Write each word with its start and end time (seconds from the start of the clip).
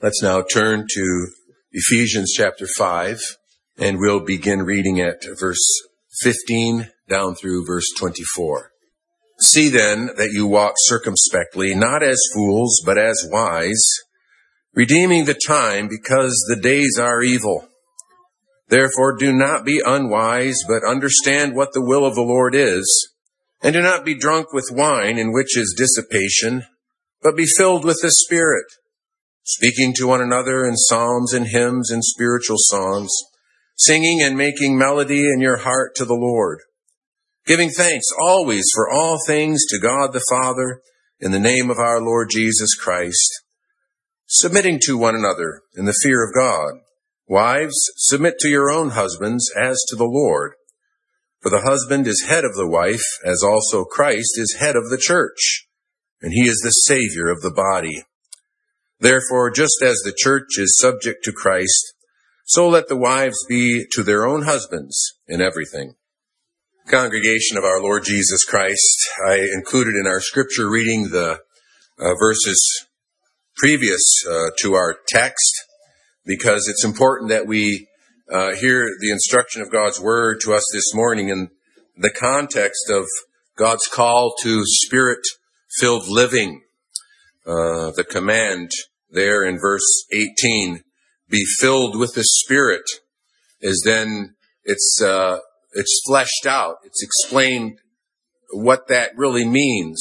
Let's 0.00 0.22
now 0.22 0.42
turn 0.42 0.86
to 0.94 1.26
Ephesians 1.72 2.32
chapter 2.32 2.68
5, 2.68 3.18
and 3.78 3.98
we'll 3.98 4.20
begin 4.20 4.62
reading 4.62 5.00
at 5.00 5.24
verse 5.40 5.58
15 6.22 6.88
down 7.08 7.34
through 7.34 7.66
verse 7.66 7.88
24. 7.98 8.70
See 9.40 9.68
then 9.68 10.10
that 10.16 10.30
you 10.30 10.46
walk 10.46 10.74
circumspectly, 10.76 11.74
not 11.74 12.04
as 12.04 12.16
fools, 12.32 12.80
but 12.86 12.96
as 12.96 13.26
wise, 13.28 13.84
redeeming 14.72 15.24
the 15.24 15.34
time 15.34 15.88
because 15.88 16.46
the 16.48 16.60
days 16.62 16.96
are 16.96 17.24
evil. 17.24 17.66
Therefore 18.68 19.16
do 19.16 19.32
not 19.32 19.64
be 19.64 19.82
unwise, 19.84 20.58
but 20.68 20.88
understand 20.88 21.56
what 21.56 21.72
the 21.72 21.84
will 21.84 22.06
of 22.06 22.14
the 22.14 22.22
Lord 22.22 22.54
is, 22.54 23.08
and 23.64 23.72
do 23.72 23.82
not 23.82 24.04
be 24.04 24.14
drunk 24.14 24.52
with 24.52 24.70
wine 24.70 25.18
in 25.18 25.32
which 25.32 25.56
is 25.56 25.74
dissipation, 25.76 26.66
but 27.20 27.36
be 27.36 27.46
filled 27.46 27.84
with 27.84 27.98
the 28.00 28.12
Spirit, 28.12 28.66
speaking 29.48 29.94
to 29.94 30.06
one 30.06 30.20
another 30.20 30.66
in 30.66 30.76
psalms 30.76 31.32
and 31.32 31.46
hymns 31.46 31.90
and 31.90 32.04
spiritual 32.04 32.58
songs, 32.58 33.10
singing 33.78 34.20
and 34.22 34.36
making 34.36 34.76
melody 34.76 35.20
in 35.20 35.40
your 35.40 35.56
heart 35.56 35.94
to 35.96 36.04
the 36.04 36.14
Lord, 36.14 36.58
giving 37.46 37.70
thanks 37.70 38.04
always 38.20 38.66
for 38.74 38.90
all 38.90 39.16
things 39.26 39.64
to 39.70 39.78
God 39.80 40.12
the 40.12 40.22
Father 40.28 40.82
in 41.18 41.32
the 41.32 41.40
name 41.40 41.70
of 41.70 41.78
our 41.78 41.98
Lord 41.98 42.28
Jesus 42.30 42.74
Christ, 42.74 43.42
submitting 44.26 44.80
to 44.82 44.98
one 44.98 45.14
another 45.14 45.62
in 45.74 45.86
the 45.86 45.98
fear 46.02 46.22
of 46.22 46.34
God. 46.34 46.80
Wives, 47.26 47.78
submit 47.96 48.34
to 48.40 48.48
your 48.48 48.70
own 48.70 48.90
husbands 48.90 49.50
as 49.58 49.82
to 49.88 49.96
the 49.96 50.04
Lord. 50.04 50.52
For 51.40 51.48
the 51.48 51.62
husband 51.62 52.06
is 52.06 52.26
head 52.28 52.44
of 52.44 52.54
the 52.54 52.68
wife, 52.68 53.04
as 53.24 53.42
also 53.42 53.84
Christ 53.84 54.32
is 54.36 54.56
head 54.58 54.76
of 54.76 54.90
the 54.90 55.00
church, 55.00 55.66
and 56.20 56.34
he 56.34 56.42
is 56.42 56.60
the 56.62 56.70
Savior 56.70 57.30
of 57.30 57.40
the 57.40 57.50
body. 57.50 58.02
Therefore, 59.00 59.50
just 59.50 59.82
as 59.82 59.96
the 60.04 60.14
church 60.16 60.58
is 60.58 60.76
subject 60.76 61.24
to 61.24 61.32
Christ, 61.32 61.94
so 62.44 62.68
let 62.68 62.88
the 62.88 62.96
wives 62.96 63.38
be 63.48 63.84
to 63.92 64.02
their 64.02 64.26
own 64.26 64.42
husbands 64.42 65.14
in 65.26 65.40
everything. 65.40 65.94
Congregation 66.88 67.58
of 67.58 67.64
our 67.64 67.82
Lord 67.82 68.04
Jesus 68.04 68.44
Christ, 68.44 69.08
I 69.28 69.46
included 69.54 69.94
in 69.94 70.06
our 70.06 70.20
scripture 70.20 70.70
reading 70.70 71.10
the 71.10 71.40
uh, 71.98 72.14
verses 72.18 72.86
previous 73.56 74.02
uh, 74.28 74.46
to 74.60 74.74
our 74.74 74.96
text 75.08 75.52
because 76.24 76.68
it's 76.68 76.84
important 76.84 77.30
that 77.30 77.46
we 77.46 77.88
uh, 78.32 78.54
hear 78.54 78.88
the 79.00 79.10
instruction 79.10 79.62
of 79.62 79.70
God's 79.70 80.00
word 80.00 80.40
to 80.42 80.54
us 80.54 80.64
this 80.72 80.94
morning 80.94 81.28
in 81.28 81.48
the 81.96 82.10
context 82.10 82.90
of 82.90 83.04
God's 83.56 83.86
call 83.86 84.34
to 84.42 84.62
spirit 84.64 85.20
filled 85.78 86.08
living. 86.08 86.62
Uh, 87.48 87.92
the 87.96 88.04
command 88.04 88.70
there 89.08 89.42
in 89.42 89.58
verse 89.58 90.04
18, 90.12 90.82
be 91.30 91.44
filled 91.58 91.98
with 91.98 92.12
the 92.12 92.24
spirit 92.24 92.82
is 93.62 93.82
then 93.86 94.34
it's, 94.64 95.00
uh, 95.02 95.38
it's 95.72 96.02
fleshed 96.06 96.44
out. 96.46 96.76
It's 96.84 97.02
explained 97.02 97.78
what 98.50 98.88
that 98.88 99.12
really 99.16 99.46
means 99.46 99.98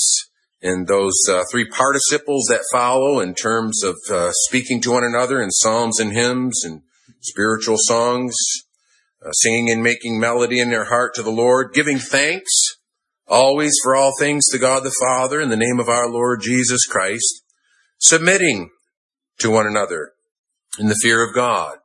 in 0.61 0.85
those 0.89 1.15
uh, 1.29 1.43
three 1.49 1.69
participles 1.69 2.47
that 2.49 2.65
follow 2.69 3.21
in 3.21 3.33
terms 3.33 3.81
of 3.81 3.95
uh, 4.11 4.31
speaking 4.47 4.81
to 4.81 4.91
one 4.91 5.05
another 5.05 5.41
in 5.41 5.49
psalms 5.49 6.01
and 6.01 6.11
hymns 6.11 6.65
and 6.65 6.81
spiritual 7.21 7.77
songs, 7.79 8.35
uh, 9.25 9.31
singing 9.31 9.69
and 9.69 9.81
making 9.81 10.19
melody 10.19 10.59
in 10.59 10.69
their 10.69 10.85
heart 10.85 11.15
to 11.15 11.23
the 11.23 11.31
Lord, 11.31 11.73
giving 11.73 11.97
thanks 11.97 12.51
always 13.27 13.73
for 13.83 13.95
all 13.95 14.11
things 14.19 14.45
to 14.51 14.59
God 14.59 14.83
the 14.83 14.95
Father 14.99 15.41
in 15.41 15.49
the 15.49 15.55
name 15.55 15.79
of 15.79 15.89
our 15.89 16.09
Lord 16.09 16.41
Jesus 16.41 16.85
Christ, 16.85 17.43
submitting 17.97 18.69
to 19.39 19.49
one 19.49 19.67
another 19.67 20.11
in 20.79 20.87
the 20.87 20.99
fear 21.01 21.27
of 21.27 21.33
God. 21.33 21.77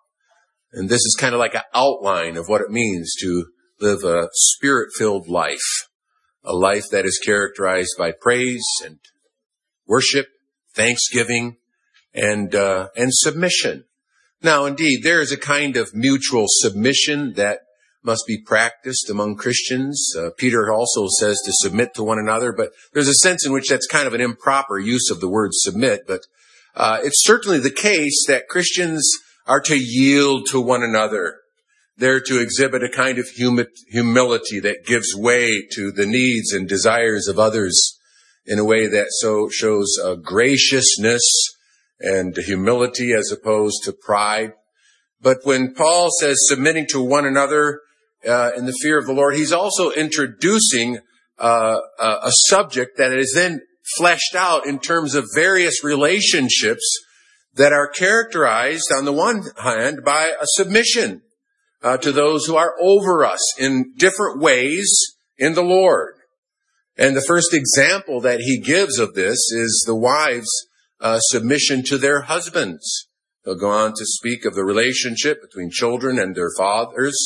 And 0.72 0.88
this 0.88 1.00
is 1.00 1.16
kind 1.18 1.34
of 1.34 1.38
like 1.38 1.54
an 1.54 1.62
outline 1.74 2.36
of 2.36 2.48
what 2.48 2.62
it 2.62 2.70
means 2.70 3.14
to 3.20 3.46
live 3.80 4.04
a 4.04 4.28
spirit-filled 4.32 5.28
life 5.28 5.88
a 6.44 6.54
life 6.54 6.84
that 6.90 7.04
is 7.04 7.20
characterized 7.24 7.94
by 7.98 8.12
praise 8.12 8.64
and 8.84 8.98
worship, 9.86 10.26
thanksgiving, 10.74 11.56
and 12.14 12.54
uh, 12.54 12.88
and 12.96 13.10
submission. 13.12 13.84
Now, 14.42 14.64
indeed, 14.64 15.02
there 15.02 15.20
is 15.20 15.32
a 15.32 15.36
kind 15.36 15.76
of 15.76 15.94
mutual 15.94 16.46
submission 16.48 17.34
that 17.34 17.60
must 18.04 18.24
be 18.26 18.38
practiced 18.38 19.08
among 19.08 19.36
Christians. 19.36 20.12
Uh, 20.18 20.30
Peter 20.36 20.72
also 20.72 21.06
says 21.18 21.40
to 21.44 21.52
submit 21.54 21.94
to 21.94 22.02
one 22.02 22.18
another, 22.18 22.52
but 22.52 22.70
there's 22.92 23.08
a 23.08 23.14
sense 23.14 23.46
in 23.46 23.52
which 23.52 23.68
that's 23.68 23.86
kind 23.86 24.06
of 24.06 24.14
an 24.14 24.20
improper 24.20 24.78
use 24.78 25.10
of 25.10 25.20
the 25.20 25.28
word 25.28 25.50
submit. 25.52 26.02
But 26.06 26.20
uh, 26.74 26.98
it's 27.02 27.24
certainly 27.24 27.58
the 27.58 27.70
case 27.70 28.24
that 28.28 28.48
Christians 28.48 29.08
are 29.46 29.60
to 29.60 29.76
yield 29.76 30.46
to 30.50 30.60
one 30.60 30.82
another 30.82 31.36
they're 31.96 32.20
to 32.20 32.40
exhibit 32.40 32.82
a 32.82 32.88
kind 32.88 33.18
of 33.18 33.28
humility 33.28 34.60
that 34.60 34.86
gives 34.86 35.14
way 35.14 35.66
to 35.72 35.92
the 35.92 36.06
needs 36.06 36.52
and 36.52 36.68
desires 36.68 37.28
of 37.28 37.38
others 37.38 37.98
in 38.46 38.58
a 38.58 38.64
way 38.64 38.86
that 38.86 39.06
so 39.10 39.48
shows 39.48 39.96
graciousness 40.22 41.22
and 42.00 42.36
humility 42.36 43.12
as 43.12 43.30
opposed 43.30 43.84
to 43.84 43.92
pride. 43.92 44.52
But 45.20 45.38
when 45.44 45.74
Paul 45.74 46.08
says 46.18 46.38
submitting 46.48 46.86
to 46.88 47.00
one 47.00 47.26
another 47.26 47.80
uh, 48.26 48.52
in 48.56 48.66
the 48.66 48.78
fear 48.82 48.98
of 48.98 49.06
the 49.06 49.12
Lord, 49.12 49.34
he's 49.34 49.52
also 49.52 49.90
introducing 49.90 50.98
uh, 51.38 51.78
a 51.98 52.30
subject 52.48 52.98
that 52.98 53.12
is 53.12 53.32
then 53.34 53.60
fleshed 53.96 54.34
out 54.34 54.66
in 54.66 54.78
terms 54.78 55.14
of 55.14 55.26
various 55.34 55.82
relationships 55.82 56.84
that 57.54 57.72
are 57.72 57.88
characterized 57.88 58.90
on 58.94 59.04
the 59.04 59.12
one 59.12 59.42
hand 59.62 60.04
by 60.04 60.32
a 60.40 60.46
submission 60.46 61.22
uh, 61.82 61.96
to 61.98 62.12
those 62.12 62.46
who 62.46 62.56
are 62.56 62.74
over 62.80 63.24
us 63.24 63.58
in 63.58 63.92
different 63.96 64.40
ways 64.40 64.88
in 65.36 65.54
the 65.54 65.62
Lord. 65.62 66.14
And 66.96 67.16
the 67.16 67.24
first 67.26 67.52
example 67.52 68.20
that 68.20 68.40
he 68.40 68.60
gives 68.60 68.98
of 68.98 69.14
this 69.14 69.38
is 69.50 69.82
the 69.86 69.96
wives' 69.96 70.68
uh, 71.00 71.18
submission 71.20 71.82
to 71.84 71.98
their 71.98 72.22
husbands. 72.22 73.08
He'll 73.44 73.56
go 73.56 73.70
on 73.70 73.90
to 73.92 74.04
speak 74.04 74.44
of 74.44 74.54
the 74.54 74.64
relationship 74.64 75.42
between 75.42 75.70
children 75.70 76.18
and 76.18 76.36
their 76.36 76.50
fathers 76.56 77.16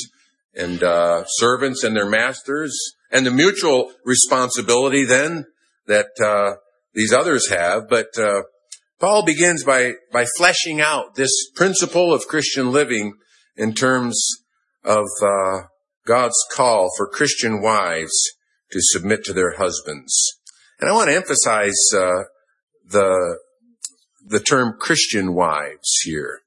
and 0.56 0.82
uh, 0.82 1.24
servants 1.26 1.84
and 1.84 1.96
their 1.96 2.08
masters 2.08 2.76
and 3.10 3.26
the 3.26 3.30
mutual 3.30 3.92
responsibility 4.04 5.04
then 5.04 5.44
that 5.86 6.08
uh, 6.24 6.56
these 6.94 7.12
others 7.12 7.48
have. 7.50 7.88
But 7.88 8.18
uh, 8.18 8.42
Paul 8.98 9.24
begins 9.24 9.64
by, 9.64 9.94
by 10.12 10.26
fleshing 10.36 10.80
out 10.80 11.14
this 11.14 11.32
principle 11.54 12.12
of 12.12 12.26
Christian 12.26 12.72
living 12.72 13.14
in 13.56 13.74
terms 13.74 14.26
of 14.84 15.04
uh, 15.22 15.62
God's 16.06 16.42
call 16.52 16.90
for 16.96 17.08
Christian 17.08 17.60
wives 17.60 18.14
to 18.72 18.78
submit 18.80 19.24
to 19.24 19.32
their 19.32 19.56
husbands. 19.56 20.14
And 20.80 20.90
I 20.90 20.94
want 20.94 21.10
to 21.10 21.16
emphasize 21.16 21.78
uh, 21.94 22.24
the 22.88 23.38
the 24.28 24.40
term 24.40 24.74
Christian 24.78 25.34
wives 25.34 26.00
here. 26.04 26.40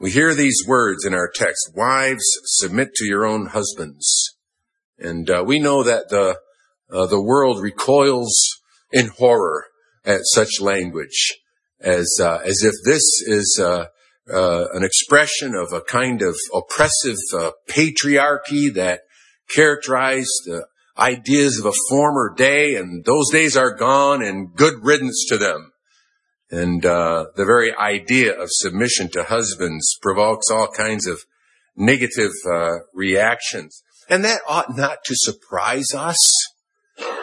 We 0.00 0.10
hear 0.10 0.34
these 0.34 0.64
words 0.66 1.04
in 1.04 1.12
our 1.12 1.30
text: 1.32 1.72
"Wives, 1.74 2.24
submit 2.44 2.94
to 2.94 3.04
your 3.04 3.26
own 3.26 3.48
husbands," 3.48 4.34
and 4.98 5.28
uh, 5.28 5.44
we 5.46 5.58
know 5.58 5.82
that 5.82 6.08
the 6.08 6.38
uh, 6.90 7.04
the 7.04 7.20
world 7.20 7.60
recoils 7.60 8.32
in 8.90 9.08
horror 9.08 9.66
at 10.06 10.22
such 10.24 10.58
language, 10.58 11.36
as 11.80 12.16
uh, 12.18 12.38
as 12.42 12.64
if 12.64 12.72
this 12.82 13.02
is 13.26 13.60
uh, 13.62 13.88
uh, 14.32 14.68
an 14.72 14.84
expression 14.84 15.54
of 15.54 15.70
a 15.74 15.82
kind 15.82 16.22
of 16.22 16.34
oppressive 16.54 17.18
uh, 17.34 17.50
patriarchy 17.68 18.72
that 18.72 19.02
characterized 19.54 20.46
the 20.46 20.66
ideas 20.96 21.58
of 21.58 21.66
a 21.66 21.76
former 21.90 22.32
day, 22.34 22.74
and 22.74 23.04
those 23.04 23.30
days 23.30 23.54
are 23.54 23.74
gone, 23.74 24.22
and 24.22 24.56
good 24.56 24.82
riddance 24.82 25.26
to 25.28 25.36
them. 25.36 25.69
And 26.50 26.84
uh, 26.84 27.26
the 27.36 27.44
very 27.44 27.74
idea 27.76 28.32
of 28.32 28.48
submission 28.50 29.08
to 29.10 29.22
husbands 29.22 29.96
provokes 30.02 30.50
all 30.50 30.68
kinds 30.68 31.06
of 31.06 31.20
negative 31.76 32.32
uh, 32.52 32.78
reactions, 32.92 33.82
and 34.08 34.24
that 34.24 34.40
ought 34.48 34.76
not 34.76 35.04
to 35.04 35.14
surprise 35.16 35.94
us. 35.94 36.18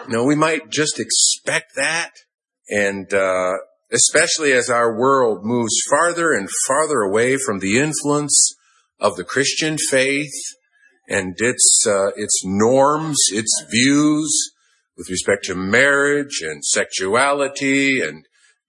Know, 0.07 0.23
we 0.23 0.35
might 0.35 0.69
just 0.69 0.99
expect 0.99 1.75
that, 1.75 2.11
and 2.69 3.13
uh, 3.13 3.55
especially 3.91 4.53
as 4.53 4.69
our 4.69 4.97
world 4.97 5.43
moves 5.43 5.75
farther 5.89 6.31
and 6.31 6.47
farther 6.65 7.01
away 7.01 7.35
from 7.35 7.59
the 7.59 7.77
influence 7.77 8.55
of 8.99 9.17
the 9.17 9.25
Christian 9.25 9.77
faith 9.77 10.33
and 11.07 11.35
its 11.37 11.85
uh, 11.85 12.11
its 12.15 12.41
norms, 12.45 13.17
its 13.31 13.65
views 13.69 14.53
with 14.97 15.09
respect 15.09 15.43
to 15.45 15.55
marriage 15.55 16.41
and 16.41 16.63
sexuality 16.63 18.01
and 18.01 18.25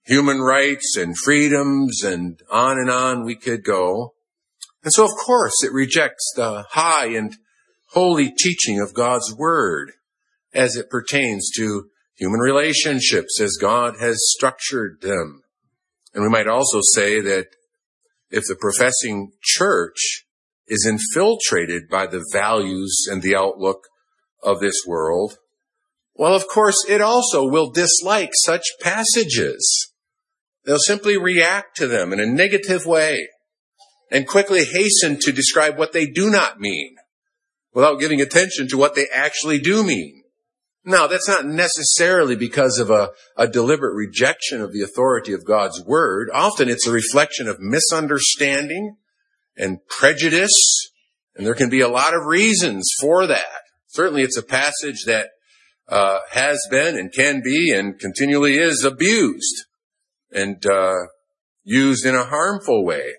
human 0.09 0.39
rights 0.39 0.97
and 0.97 1.15
freedoms 1.17 2.03
and 2.03 2.41
on 2.51 2.77
and 2.79 2.89
on 2.89 3.23
we 3.23 3.35
could 3.35 3.63
go. 3.63 4.13
And 4.83 4.91
so 4.91 5.03
of 5.03 5.11
course 5.23 5.63
it 5.63 5.71
rejects 5.71 6.33
the 6.35 6.65
high 6.71 7.07
and 7.07 7.35
holy 7.91 8.31
teaching 8.31 8.79
of 8.79 8.93
God's 8.93 9.33
word 9.35 9.91
as 10.53 10.75
it 10.75 10.89
pertains 10.89 11.49
to 11.57 11.89
human 12.15 12.39
relationships 12.39 13.39
as 13.39 13.57
God 13.61 13.95
has 13.99 14.17
structured 14.35 15.01
them. 15.01 15.43
And 16.13 16.23
we 16.23 16.29
might 16.29 16.47
also 16.47 16.79
say 16.93 17.21
that 17.21 17.47
if 18.31 18.43
the 18.47 18.57
professing 18.59 19.31
church 19.41 20.25
is 20.67 20.87
infiltrated 20.87 21.83
by 21.89 22.07
the 22.07 22.25
values 22.31 23.05
and 23.11 23.21
the 23.21 23.35
outlook 23.35 23.85
of 24.41 24.59
this 24.59 24.81
world, 24.87 25.37
well, 26.15 26.35
of 26.35 26.47
course, 26.47 26.75
it 26.89 26.99
also 26.99 27.47
will 27.47 27.71
dislike 27.71 28.31
such 28.43 28.63
passages. 28.81 29.88
They'll 30.65 30.77
simply 30.79 31.17
react 31.17 31.77
to 31.77 31.87
them 31.87 32.13
in 32.13 32.19
a 32.19 32.25
negative 32.25 32.85
way 32.85 33.27
and 34.11 34.27
quickly 34.27 34.65
hasten 34.65 35.17
to 35.21 35.31
describe 35.31 35.77
what 35.77 35.93
they 35.93 36.05
do 36.05 36.29
not 36.29 36.59
mean 36.59 36.95
without 37.73 37.99
giving 37.99 38.21
attention 38.21 38.67
to 38.67 38.77
what 38.77 38.95
they 38.95 39.07
actually 39.13 39.59
do 39.59 39.83
mean. 39.83 40.23
Now, 40.85 41.07
that's 41.07 41.27
not 41.27 41.45
necessarily 41.45 42.35
because 42.35 42.79
of 42.79 42.89
a, 42.89 43.11
a, 43.37 43.47
deliberate 43.47 43.93
rejection 43.93 44.61
of 44.61 44.71
the 44.71 44.81
authority 44.81 45.33
of 45.33 45.45
God's 45.45 45.83
word. 45.83 46.29
Often 46.33 46.69
it's 46.69 46.87
a 46.87 46.91
reflection 46.91 47.47
of 47.47 47.59
misunderstanding 47.59 48.95
and 49.57 49.85
prejudice, 49.87 50.89
and 51.35 51.45
there 51.45 51.53
can 51.53 51.69
be 51.69 51.81
a 51.81 51.89
lot 51.89 52.15
of 52.15 52.25
reasons 52.25 52.89
for 52.99 53.27
that. 53.27 53.61
Certainly 53.87 54.23
it's 54.23 54.37
a 54.37 54.43
passage 54.43 55.03
that 55.05 55.29
uh, 55.89 56.19
has 56.31 56.57
been 56.71 56.97
and 56.97 57.11
can 57.11 57.41
be 57.43 57.71
and 57.71 57.99
continually 57.99 58.57
is 58.57 58.83
abused 58.83 59.65
and 60.31 60.63
uh, 60.65 60.95
used 61.63 62.05
in 62.05 62.15
a 62.15 62.25
harmful 62.25 62.85
way. 62.85 63.13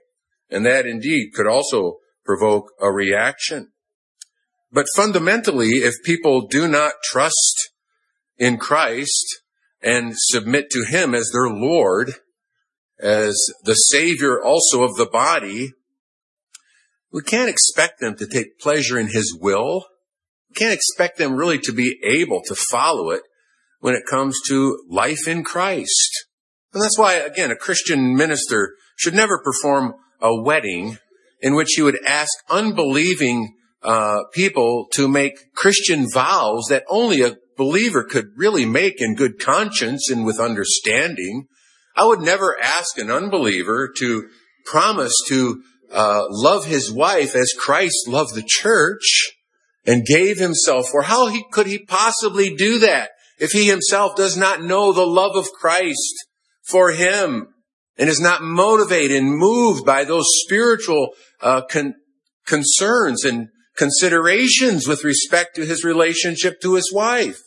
And 0.50 0.66
that 0.66 0.86
indeed 0.86 1.32
could 1.34 1.46
also 1.46 1.98
provoke 2.24 2.72
a 2.80 2.90
reaction. 2.90 3.70
But 4.72 4.86
fundamentally, 4.94 5.78
if 5.78 5.94
people 6.04 6.46
do 6.46 6.68
not 6.68 6.94
trust 7.02 7.70
in 8.38 8.56
Christ 8.56 9.40
and 9.82 10.14
submit 10.16 10.70
to 10.70 10.84
Him 10.88 11.14
as 11.14 11.30
their 11.32 11.48
Lord, 11.48 12.14
as 13.00 13.36
the 13.64 13.74
Savior 13.74 14.40
also 14.42 14.82
of 14.82 14.96
the 14.96 15.08
body, 15.10 15.72
we 17.12 17.22
can't 17.22 17.50
expect 17.50 18.00
them 18.00 18.16
to 18.16 18.26
take 18.26 18.60
pleasure 18.60 18.98
in 18.98 19.08
His 19.08 19.36
will. 19.40 19.86
We 20.50 20.54
can't 20.54 20.74
expect 20.74 21.18
them 21.18 21.34
really 21.34 21.58
to 21.60 21.72
be 21.72 21.98
able 22.04 22.42
to 22.46 22.54
follow 22.54 23.10
it 23.10 23.22
when 23.80 23.94
it 23.94 24.04
comes 24.08 24.38
to 24.48 24.84
life 24.88 25.26
in 25.26 25.42
Christ. 25.42 26.19
And 26.72 26.82
that's 26.82 26.98
why, 26.98 27.14
again, 27.14 27.50
a 27.50 27.56
Christian 27.56 28.16
minister 28.16 28.74
should 28.96 29.14
never 29.14 29.42
perform 29.42 29.94
a 30.20 30.40
wedding 30.40 30.98
in 31.40 31.54
which 31.54 31.72
he 31.74 31.82
would 31.82 31.98
ask 32.06 32.30
unbelieving 32.48 33.54
uh, 33.82 34.24
people 34.32 34.86
to 34.92 35.08
make 35.08 35.54
Christian 35.54 36.06
vows 36.12 36.66
that 36.68 36.84
only 36.88 37.22
a 37.22 37.36
believer 37.56 38.04
could 38.04 38.26
really 38.36 38.66
make 38.66 39.00
in 39.00 39.14
good 39.14 39.38
conscience 39.38 40.10
and 40.10 40.24
with 40.24 40.38
understanding. 40.38 41.46
I 41.96 42.06
would 42.06 42.20
never 42.20 42.56
ask 42.62 42.98
an 42.98 43.10
unbeliever 43.10 43.90
to 43.98 44.28
promise 44.66 45.14
to 45.28 45.62
uh, 45.92 46.24
love 46.28 46.66
his 46.66 46.92
wife 46.92 47.34
as 47.34 47.52
Christ 47.58 48.06
loved 48.06 48.34
the 48.34 48.44
church 48.46 49.32
and 49.86 50.04
gave 50.04 50.38
himself 50.38 50.88
for. 50.88 51.02
How 51.02 51.28
he, 51.28 51.44
could 51.50 51.66
he 51.66 51.78
possibly 51.78 52.54
do 52.54 52.78
that 52.80 53.10
if 53.38 53.50
he 53.50 53.66
himself 53.66 54.14
does 54.14 54.36
not 54.36 54.62
know 54.62 54.92
the 54.92 55.06
love 55.06 55.36
of 55.36 55.50
Christ 55.52 56.14
for 56.70 56.90
him 56.92 57.48
and 57.96 58.08
is 58.08 58.20
not 58.20 58.42
motivated 58.42 59.16
and 59.16 59.36
moved 59.36 59.84
by 59.84 60.04
those 60.04 60.24
spiritual 60.44 61.10
uh, 61.40 61.62
con- 61.62 61.94
concerns 62.46 63.24
and 63.24 63.48
considerations 63.76 64.86
with 64.86 65.04
respect 65.04 65.56
to 65.56 65.66
his 65.66 65.84
relationship 65.84 66.60
to 66.60 66.74
his 66.74 66.92
wife. 66.92 67.38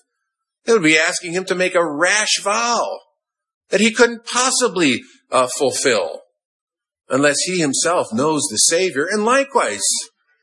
They 0.66 0.74
would 0.74 0.84
be 0.84 0.98
asking 0.98 1.34
him 1.34 1.46
to 1.46 1.56
make 1.56 1.76
a 1.76 1.86
rash 1.86 2.42
vow 2.42 3.00
that 3.70 3.82
he 3.82 3.92
couldn't 3.92 4.26
possibly 4.26 5.02
uh, 5.32 5.48
fulfill 5.58 6.22
unless 7.10 7.40
he 7.46 7.60
himself 7.60 8.08
knows 8.14 8.44
the 8.50 8.58
Savior. 8.58 9.08
And 9.10 9.26
likewise, 9.26 9.84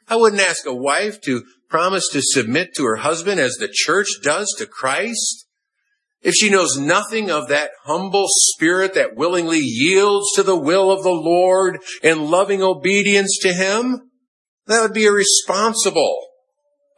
I 0.09 0.17
wouldn't 0.17 0.43
ask 0.43 0.67
a 0.67 0.75
wife 0.75 1.21
to 1.23 1.45
promise 1.69 2.09
to 2.13 2.21
submit 2.21 2.75
to 2.75 2.85
her 2.85 2.97
husband 2.97 3.41
as 3.41 3.55
the 3.55 3.71
church 3.73 4.09
does 4.23 4.53
to 4.59 4.67
Christ 4.67 5.40
if 6.23 6.35
she 6.35 6.51
knows 6.51 6.77
nothing 6.79 7.31
of 7.31 7.49
that 7.49 7.71
humble 7.85 8.27
spirit 8.29 8.95
that 8.95 9.17
willingly 9.17 9.61
yields 9.61 10.33
to 10.35 10.43
the 10.43 10.59
will 10.59 10.91
of 10.91 11.03
the 11.03 11.11
Lord 11.11 11.81
in 12.03 12.31
loving 12.31 12.63
obedience 12.63 13.39
to 13.43 13.53
Him, 13.53 14.11
that 14.67 14.83
would 14.83 14.93
be 14.93 15.07
irresponsible. 15.07 16.27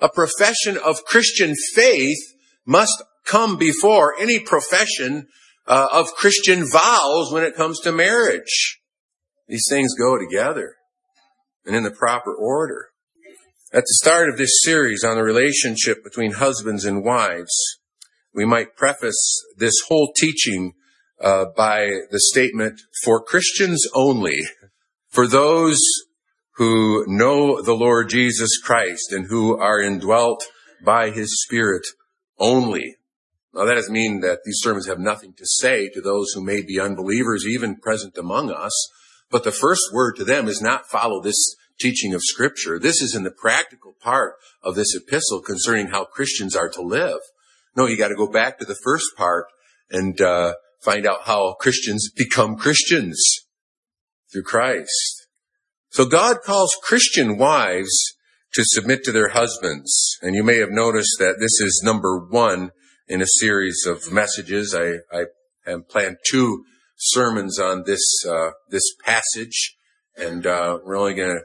A 0.00 0.08
profession 0.08 0.76
of 0.76 1.04
Christian 1.04 1.54
faith 1.74 2.18
must 2.66 3.02
come 3.24 3.56
before 3.56 4.14
any 4.18 4.40
profession 4.40 5.28
uh, 5.66 5.88
of 5.92 6.14
Christian 6.14 6.64
vows 6.70 7.30
when 7.30 7.44
it 7.44 7.54
comes 7.54 7.78
to 7.80 7.92
marriage. 7.92 8.80
These 9.46 9.66
things 9.70 9.94
go 9.94 10.18
together 10.18 10.74
and 11.64 11.76
in 11.76 11.84
the 11.84 11.90
proper 11.90 12.34
order. 12.34 12.88
At 13.72 13.84
the 13.84 13.98
start 14.02 14.28
of 14.28 14.36
this 14.36 14.60
series 14.62 15.04
on 15.04 15.16
the 15.16 15.22
relationship 15.22 16.02
between 16.04 16.32
husbands 16.32 16.84
and 16.84 17.04
wives, 17.04 17.54
we 18.34 18.44
might 18.44 18.76
preface 18.76 19.44
this 19.56 19.74
whole 19.88 20.12
teaching 20.16 20.72
uh, 21.20 21.46
by 21.56 21.86
the 22.10 22.20
statement, 22.32 22.80
for 23.04 23.22
Christians 23.22 23.86
only, 23.94 24.40
for 25.08 25.26
those 25.26 25.80
who 26.56 27.04
know 27.06 27.62
the 27.62 27.74
Lord 27.74 28.10
Jesus 28.10 28.58
Christ 28.58 29.12
and 29.12 29.26
who 29.28 29.56
are 29.56 29.80
indwelt 29.80 30.44
by 30.84 31.10
his 31.10 31.42
Spirit 31.42 31.86
only. 32.38 32.96
Now 33.54 33.64
that 33.66 33.74
doesn't 33.74 33.92
mean 33.92 34.20
that 34.20 34.40
these 34.44 34.58
sermons 34.60 34.86
have 34.86 34.98
nothing 34.98 35.34
to 35.34 35.46
say 35.46 35.88
to 35.90 36.00
those 36.00 36.32
who 36.32 36.44
may 36.44 36.62
be 36.62 36.80
unbelievers, 36.80 37.46
even 37.46 37.76
present 37.76 38.16
among 38.16 38.50
us. 38.50 38.72
But 39.30 39.44
the 39.44 39.52
first 39.52 39.82
word 39.92 40.16
to 40.16 40.24
them 40.24 40.48
is 40.48 40.60
not 40.60 40.88
follow 40.88 41.22
this 41.22 41.54
teaching 41.80 42.14
of 42.14 42.22
scripture. 42.22 42.78
This 42.78 43.00
is 43.00 43.14
in 43.14 43.24
the 43.24 43.30
practical 43.30 43.94
part 44.00 44.34
of 44.62 44.74
this 44.74 44.94
epistle 44.94 45.40
concerning 45.40 45.88
how 45.88 46.04
Christians 46.04 46.56
are 46.56 46.68
to 46.70 46.82
live. 46.82 47.18
No, 47.76 47.86
you 47.86 47.96
got 47.96 48.08
to 48.08 48.14
go 48.14 48.30
back 48.30 48.58
to 48.58 48.64
the 48.64 48.78
first 48.84 49.16
part 49.16 49.46
and 49.90 50.20
uh, 50.20 50.54
find 50.82 51.06
out 51.06 51.22
how 51.24 51.54
Christians 51.54 52.10
become 52.14 52.56
Christians 52.56 53.20
through 54.32 54.42
Christ. 54.42 55.26
So 55.90 56.06
God 56.06 56.38
calls 56.44 56.76
Christian 56.82 57.38
wives 57.38 57.92
to 58.54 58.62
submit 58.64 59.04
to 59.04 59.12
their 59.12 59.30
husbands. 59.30 60.18
And 60.22 60.34
you 60.34 60.42
may 60.42 60.58
have 60.58 60.70
noticed 60.70 61.16
that 61.18 61.36
this 61.38 61.60
is 61.60 61.82
number 61.84 62.18
one 62.18 62.70
in 63.08 63.22
a 63.22 63.26
series 63.26 63.84
of 63.86 64.12
messages. 64.12 64.74
I, 64.74 64.96
I 65.16 65.24
have 65.66 65.88
planned 65.88 66.18
two 66.28 66.64
sermons 66.96 67.58
on 67.58 67.84
this, 67.86 68.02
uh, 68.28 68.50
this 68.68 68.94
passage. 69.04 69.76
And, 70.16 70.46
uh, 70.46 70.78
we're 70.84 70.98
only 70.98 71.14
going 71.14 71.36
to 71.36 71.44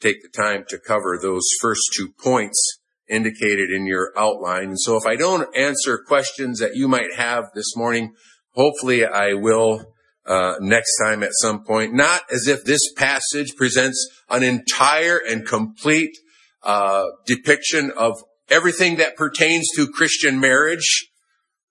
take 0.00 0.22
the 0.22 0.28
time 0.28 0.64
to 0.68 0.78
cover 0.78 1.18
those 1.20 1.46
first 1.60 1.82
two 1.96 2.12
points 2.20 2.78
indicated 3.08 3.70
in 3.70 3.86
your 3.86 4.12
outline. 4.16 4.68
And 4.68 4.80
so 4.80 4.96
if 4.96 5.06
I 5.06 5.16
don't 5.16 5.48
answer 5.56 5.98
questions 5.98 6.58
that 6.60 6.74
you 6.74 6.88
might 6.88 7.14
have 7.16 7.44
this 7.54 7.76
morning, 7.76 8.12
hopefully 8.52 9.04
I 9.04 9.34
will 9.34 9.84
uh, 10.26 10.56
next 10.60 10.98
time 10.98 11.22
at 11.22 11.30
some 11.32 11.64
point. 11.64 11.94
Not 11.94 12.22
as 12.30 12.46
if 12.46 12.64
this 12.64 12.92
passage 12.96 13.56
presents 13.56 14.08
an 14.28 14.42
entire 14.42 15.16
and 15.16 15.46
complete 15.46 16.16
uh, 16.62 17.06
depiction 17.26 17.90
of 17.96 18.22
everything 18.50 18.96
that 18.96 19.16
pertains 19.16 19.66
to 19.76 19.90
Christian 19.90 20.38
marriage. 20.38 21.08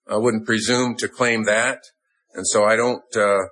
I 0.08 0.16
wouldn't 0.16 0.46
presume 0.46 0.96
to 0.96 1.08
claim 1.08 1.44
that, 1.44 1.78
and 2.34 2.46
so 2.46 2.64
I 2.64 2.76
don't 2.76 3.04
uh, 3.14 3.44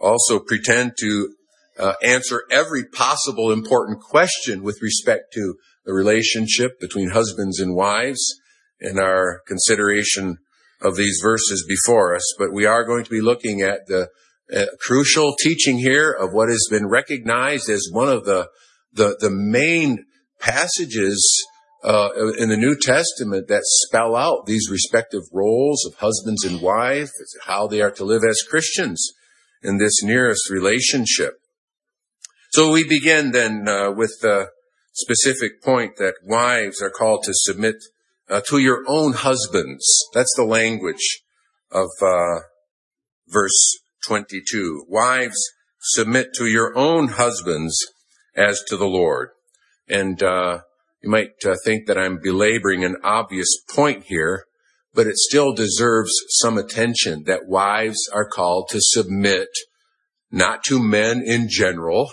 also 0.00 0.40
pretend 0.40 0.92
to 0.98 1.34
uh, 1.78 1.94
answer 2.02 2.42
every 2.50 2.84
possible 2.84 3.52
important 3.52 4.00
question 4.00 4.62
with 4.62 4.82
respect 4.82 5.32
to 5.34 5.54
the 5.84 5.92
relationship 5.92 6.80
between 6.80 7.10
husbands 7.10 7.60
and 7.60 7.74
wives 7.74 8.22
in 8.80 8.98
our 8.98 9.42
consideration 9.46 10.38
of 10.80 10.96
these 10.96 11.20
verses 11.22 11.64
before 11.68 12.14
us, 12.14 12.34
but 12.38 12.52
we 12.52 12.66
are 12.66 12.84
going 12.84 13.04
to 13.04 13.10
be 13.10 13.20
looking 13.20 13.60
at 13.60 13.86
the 13.86 14.08
uh, 14.54 14.66
crucial 14.80 15.34
teaching 15.40 15.78
here 15.78 16.10
of 16.10 16.32
what 16.32 16.48
has 16.48 16.66
been 16.70 16.88
recognized 16.88 17.68
as 17.70 17.88
one 17.90 18.08
of 18.08 18.24
the 18.24 18.48
the, 18.94 19.16
the 19.20 19.30
main 19.30 20.04
passages 20.38 21.46
uh, 21.84 22.10
in 22.38 22.48
the 22.48 22.56
New 22.56 22.76
Testament 22.78 23.48
that 23.48 23.62
spell 23.64 24.14
out 24.14 24.46
these 24.46 24.68
respective 24.70 25.22
roles 25.32 25.84
of 25.86 25.94
husbands 25.94 26.44
and 26.44 26.60
wives, 26.60 27.10
how 27.46 27.66
they 27.66 27.80
are 27.80 27.90
to 27.92 28.04
live 28.04 28.22
as 28.28 28.42
Christians 28.42 29.12
in 29.62 29.78
this 29.78 30.02
nearest 30.02 30.50
relationship. 30.50 31.34
So 32.50 32.70
we 32.70 32.86
begin 32.86 33.30
then 33.30 33.66
uh, 33.66 33.92
with 33.92 34.12
the 34.20 34.48
specific 34.92 35.62
point 35.62 35.96
that 35.96 36.14
wives 36.24 36.80
are 36.82 36.90
called 36.90 37.24
to 37.24 37.32
submit 37.34 37.76
uh, 38.28 38.40
to 38.48 38.58
your 38.58 38.84
own 38.86 39.12
husbands. 39.12 39.84
That's 40.14 40.32
the 40.36 40.44
language 40.44 41.22
of 41.70 41.88
uh, 42.00 42.40
verse 43.28 43.78
22. 44.06 44.86
Wives, 44.88 45.38
submit 45.80 46.32
to 46.34 46.46
your 46.46 46.76
own 46.76 47.08
husbands 47.08 47.76
as 48.36 48.62
to 48.68 48.76
the 48.76 48.86
Lord. 48.86 49.30
And 49.88 50.22
uh, 50.22 50.60
you 51.02 51.10
might 51.10 51.32
uh, 51.44 51.54
think 51.64 51.86
that 51.86 51.98
I'm 51.98 52.20
belaboring 52.22 52.84
an 52.84 52.96
obvious 53.02 53.48
point 53.74 54.04
here, 54.04 54.44
but 54.94 55.06
it 55.06 55.16
still 55.16 55.52
deserves 55.52 56.12
some 56.28 56.58
attention 56.58 57.24
that 57.24 57.46
wives 57.46 58.08
are 58.12 58.28
called 58.28 58.68
to 58.70 58.78
submit 58.80 59.48
not 60.30 60.62
to 60.64 60.82
men 60.82 61.22
in 61.24 61.48
general, 61.48 62.12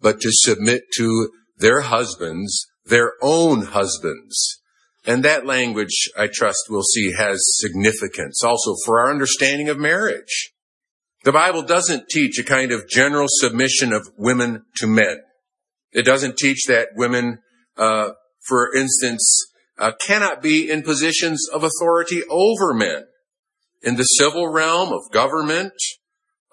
but 0.00 0.20
to 0.20 0.30
submit 0.32 0.82
to 0.96 1.30
their 1.58 1.82
husbands, 1.82 2.66
their 2.86 3.12
own 3.22 3.62
husbands. 3.62 4.60
And 5.06 5.24
that 5.24 5.46
language, 5.46 6.10
I 6.16 6.28
trust 6.32 6.66
we'll 6.68 6.82
see 6.82 7.12
has 7.12 7.38
significance 7.58 8.42
also 8.42 8.74
for 8.84 9.00
our 9.00 9.10
understanding 9.10 9.68
of 9.68 9.78
marriage. 9.78 10.52
The 11.24 11.32
Bible 11.32 11.62
doesn't 11.62 12.08
teach 12.08 12.38
a 12.38 12.44
kind 12.44 12.72
of 12.72 12.88
general 12.88 13.26
submission 13.28 13.92
of 13.92 14.08
women 14.16 14.64
to 14.76 14.86
men. 14.86 15.18
It 15.92 16.04
doesn't 16.04 16.36
teach 16.36 16.64
that 16.68 16.88
women, 16.94 17.38
uh, 17.76 18.10
for 18.46 18.74
instance, 18.74 19.46
uh, 19.78 19.92
cannot 20.00 20.42
be 20.42 20.70
in 20.70 20.82
positions 20.82 21.48
of 21.52 21.64
authority 21.64 22.22
over 22.28 22.74
men. 22.74 23.04
In 23.82 23.96
the 23.96 24.04
civil 24.04 24.48
realm 24.48 24.92
of 24.92 25.10
government, 25.12 25.72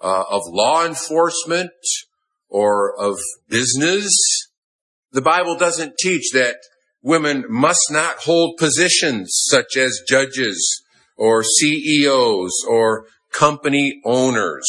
uh, 0.00 0.24
of 0.30 0.42
law 0.46 0.84
enforcement, 0.86 1.72
or 2.48 2.98
of 2.98 3.18
business, 3.48 4.12
the 5.16 5.22
Bible 5.22 5.56
doesn't 5.56 5.96
teach 5.98 6.32
that 6.34 6.56
women 7.00 7.46
must 7.48 7.88
not 7.90 8.18
hold 8.24 8.58
positions 8.58 9.30
such 9.48 9.74
as 9.74 10.02
judges 10.06 10.82
or 11.16 11.42
CEOs 11.42 12.52
or 12.68 13.06
company 13.32 13.98
owners. 14.04 14.66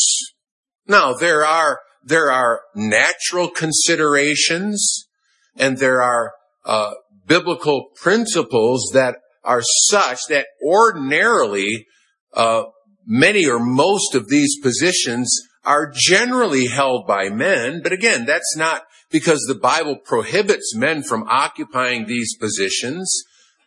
Now, 0.88 1.12
there 1.12 1.44
are, 1.44 1.82
there 2.02 2.32
are 2.32 2.62
natural 2.74 3.50
considerations 3.50 5.10
and 5.58 5.80
there 5.80 6.02
are, 6.02 6.32
uh, 6.64 6.94
biblical 7.26 7.90
principles 8.02 8.92
that 8.94 9.18
are 9.44 9.62
such 9.90 10.20
that 10.30 10.46
ordinarily, 10.66 11.86
uh, 12.34 12.64
many 13.06 13.50
or 13.50 13.60
most 13.60 14.16
of 14.16 14.30
these 14.30 14.58
positions 14.62 15.42
are 15.66 15.92
generally 15.94 16.68
held 16.68 17.06
by 17.06 17.28
men. 17.28 17.82
But 17.84 17.92
again, 17.92 18.26
that's 18.26 18.56
not 18.56 18.84
because 19.10 19.42
the 19.48 19.56
Bible 19.56 19.98
prohibits 19.98 20.76
men 20.76 21.04
from 21.04 21.24
occupying 21.28 22.06
these 22.06 22.36
positions. 22.38 23.12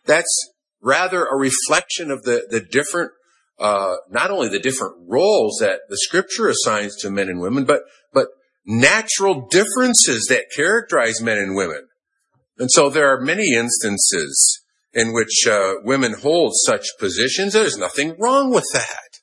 That's 0.05 0.51
rather 0.81 1.25
a 1.25 1.37
reflection 1.37 2.11
of 2.11 2.23
the, 2.23 2.47
the 2.49 2.59
different 2.59 3.11
uh, 3.59 3.97
not 4.09 4.31
only 4.31 4.49
the 4.49 4.59
different 4.59 4.95
roles 5.07 5.59
that 5.61 5.81
the 5.87 5.97
scripture 5.97 6.47
assigns 6.47 6.95
to 6.95 7.11
men 7.11 7.29
and 7.29 7.39
women, 7.39 7.63
but 7.63 7.81
but 8.11 8.27
natural 8.65 9.47
differences 9.47 10.25
that 10.29 10.45
characterize 10.55 11.21
men 11.21 11.37
and 11.37 11.55
women. 11.55 11.87
And 12.57 12.71
so 12.71 12.89
there 12.89 13.13
are 13.13 13.21
many 13.21 13.53
instances 13.53 14.61
in 14.93 15.13
which 15.13 15.47
uh, 15.47 15.75
women 15.83 16.13
hold 16.13 16.53
such 16.65 16.85
positions. 16.99 17.53
There's 17.53 17.77
nothing 17.77 18.15
wrong 18.19 18.51
with 18.51 18.65
that. 18.73 19.19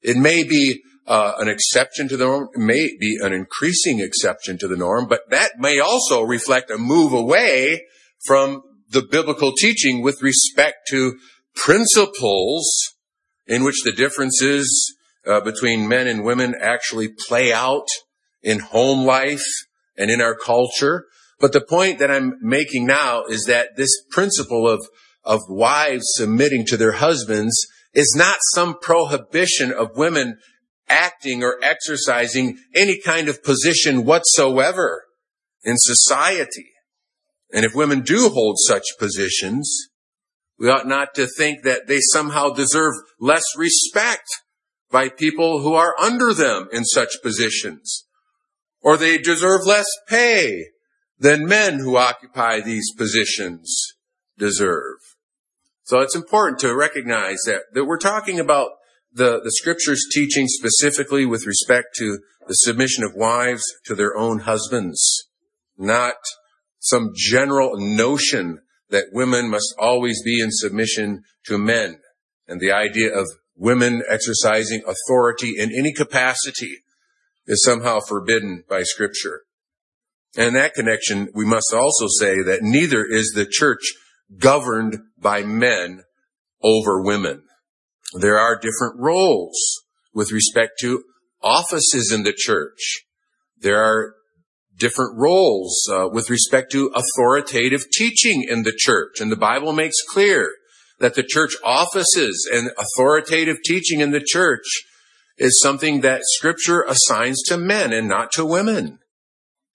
It 0.00 0.16
may 0.16 0.44
be 0.44 0.82
an 1.06 1.48
exception 1.48 2.08
to 2.08 2.16
the 2.16 2.24
norm, 2.24 2.48
may 2.56 2.96
be 2.98 3.18
an 3.20 3.32
increasing 3.32 4.00
exception 4.00 4.58
to 4.58 4.68
the 4.68 4.76
norm, 4.76 5.06
but 5.08 5.20
that 5.30 5.52
may 5.58 5.78
also 5.78 6.22
reflect 6.22 6.70
a 6.70 6.78
move 6.78 7.12
away 7.12 7.82
from 8.24 8.62
the 8.90 9.02
biblical 9.02 9.52
teaching 9.52 10.02
with 10.02 10.22
respect 10.22 10.86
to 10.88 11.18
principles 11.54 12.94
in 13.46 13.64
which 13.64 13.82
the 13.84 13.92
differences 13.92 14.94
uh, 15.26 15.40
between 15.40 15.88
men 15.88 16.06
and 16.06 16.24
women 16.24 16.54
actually 16.60 17.08
play 17.08 17.52
out 17.52 17.86
in 18.42 18.58
home 18.58 19.04
life 19.06 19.44
and 19.96 20.10
in 20.10 20.20
our 20.20 20.34
culture. 20.34 21.06
But 21.40 21.52
the 21.52 21.60
point 21.60 21.98
that 21.98 22.10
I'm 22.10 22.34
making 22.40 22.86
now 22.86 23.24
is 23.24 23.44
that 23.48 23.76
this 23.76 23.90
principle 24.10 24.68
of, 24.68 24.80
of 25.24 25.40
wives 25.48 26.04
submitting 26.14 26.64
to 26.66 26.76
their 26.76 26.92
husbands 26.92 27.54
is 27.94 28.14
not 28.16 28.36
some 28.54 28.78
prohibition 28.80 29.72
of 29.72 29.96
women 29.96 30.38
acting 30.92 31.42
or 31.42 31.58
exercising 31.62 32.58
any 32.74 33.00
kind 33.00 33.28
of 33.28 33.42
position 33.42 34.04
whatsoever 34.04 35.04
in 35.64 35.76
society. 35.78 36.70
And 37.52 37.64
if 37.64 37.74
women 37.74 38.00
do 38.00 38.28
hold 38.28 38.56
such 38.58 38.84
positions, 38.98 39.88
we 40.58 40.68
ought 40.68 40.86
not 40.86 41.14
to 41.14 41.26
think 41.26 41.64
that 41.64 41.86
they 41.86 42.00
somehow 42.00 42.50
deserve 42.50 42.94
less 43.18 43.44
respect 43.56 44.28
by 44.90 45.08
people 45.08 45.62
who 45.62 45.74
are 45.74 45.98
under 45.98 46.34
them 46.34 46.68
in 46.72 46.84
such 46.84 47.22
positions. 47.22 48.06
Or 48.80 48.96
they 48.96 49.18
deserve 49.18 49.66
less 49.66 49.86
pay 50.08 50.66
than 51.18 51.46
men 51.46 51.78
who 51.78 51.96
occupy 51.96 52.60
these 52.60 52.92
positions 52.96 53.94
deserve. 54.38 54.98
So 55.84 56.00
it's 56.00 56.16
important 56.16 56.58
to 56.60 56.76
recognize 56.76 57.38
that, 57.46 57.62
that 57.74 57.84
we're 57.84 57.98
talking 57.98 58.38
about 58.38 58.70
the, 59.14 59.40
the 59.42 59.52
scriptures 59.52 60.06
teaching 60.12 60.46
specifically 60.48 61.26
with 61.26 61.46
respect 61.46 61.88
to 61.98 62.18
the 62.48 62.54
submission 62.54 63.04
of 63.04 63.14
wives 63.14 63.62
to 63.84 63.94
their 63.94 64.16
own 64.16 64.40
husbands, 64.40 65.28
not 65.76 66.14
some 66.78 67.12
general 67.14 67.72
notion 67.76 68.60
that 68.90 69.06
women 69.12 69.48
must 69.48 69.74
always 69.78 70.22
be 70.22 70.40
in 70.40 70.48
submission 70.50 71.22
to 71.46 71.58
men. 71.58 72.00
And 72.46 72.60
the 72.60 72.72
idea 72.72 73.14
of 73.16 73.26
women 73.56 74.02
exercising 74.08 74.82
authority 74.86 75.54
in 75.56 75.70
any 75.70 75.92
capacity 75.92 76.78
is 77.46 77.64
somehow 77.64 78.00
forbidden 78.00 78.64
by 78.68 78.82
scripture. 78.82 79.42
And 80.36 80.48
in 80.48 80.54
that 80.54 80.74
connection, 80.74 81.28
we 81.34 81.44
must 81.44 81.72
also 81.74 82.06
say 82.18 82.42
that 82.42 82.62
neither 82.62 83.04
is 83.04 83.32
the 83.34 83.46
church 83.46 83.82
governed 84.38 84.98
by 85.18 85.42
men 85.42 86.02
over 86.62 87.02
women. 87.02 87.44
There 88.14 88.38
are 88.38 88.56
different 88.56 88.98
roles 88.98 89.58
with 90.14 90.32
respect 90.32 90.72
to 90.80 91.02
offices 91.42 92.12
in 92.12 92.22
the 92.22 92.34
church. 92.36 93.04
There 93.58 93.82
are 93.82 94.14
different 94.76 95.18
roles 95.18 95.88
uh, 95.90 96.08
with 96.08 96.30
respect 96.30 96.72
to 96.72 96.92
authoritative 96.94 97.84
teaching 97.92 98.44
in 98.48 98.62
the 98.62 98.74
church. 98.76 99.20
And 99.20 99.30
the 99.30 99.36
Bible 99.36 99.72
makes 99.72 99.96
clear 100.08 100.50
that 100.98 101.14
the 101.14 101.22
church 101.22 101.54
offices 101.64 102.48
and 102.52 102.70
authoritative 102.78 103.58
teaching 103.64 104.00
in 104.00 104.10
the 104.10 104.24
church 104.24 104.64
is 105.38 105.60
something 105.60 106.00
that 106.00 106.22
scripture 106.24 106.82
assigns 106.82 107.42
to 107.42 107.56
men 107.56 107.92
and 107.92 108.08
not 108.08 108.32
to 108.32 108.44
women. 108.44 108.98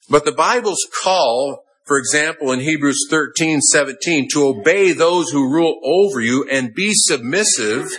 But 0.09 0.23
the 0.23 0.31
Bible's 0.31 0.87
call, 1.03 1.63
for 1.85 1.97
example, 1.97 2.51
in 2.51 2.61
Hebrews 2.61 3.07
13, 3.09 3.61
17, 3.61 4.29
to 4.33 4.47
obey 4.47 4.93
those 4.93 5.31
who 5.31 5.51
rule 5.51 5.79
over 5.83 6.21
you 6.21 6.47
and 6.49 6.73
be 6.73 6.91
submissive, 6.93 7.89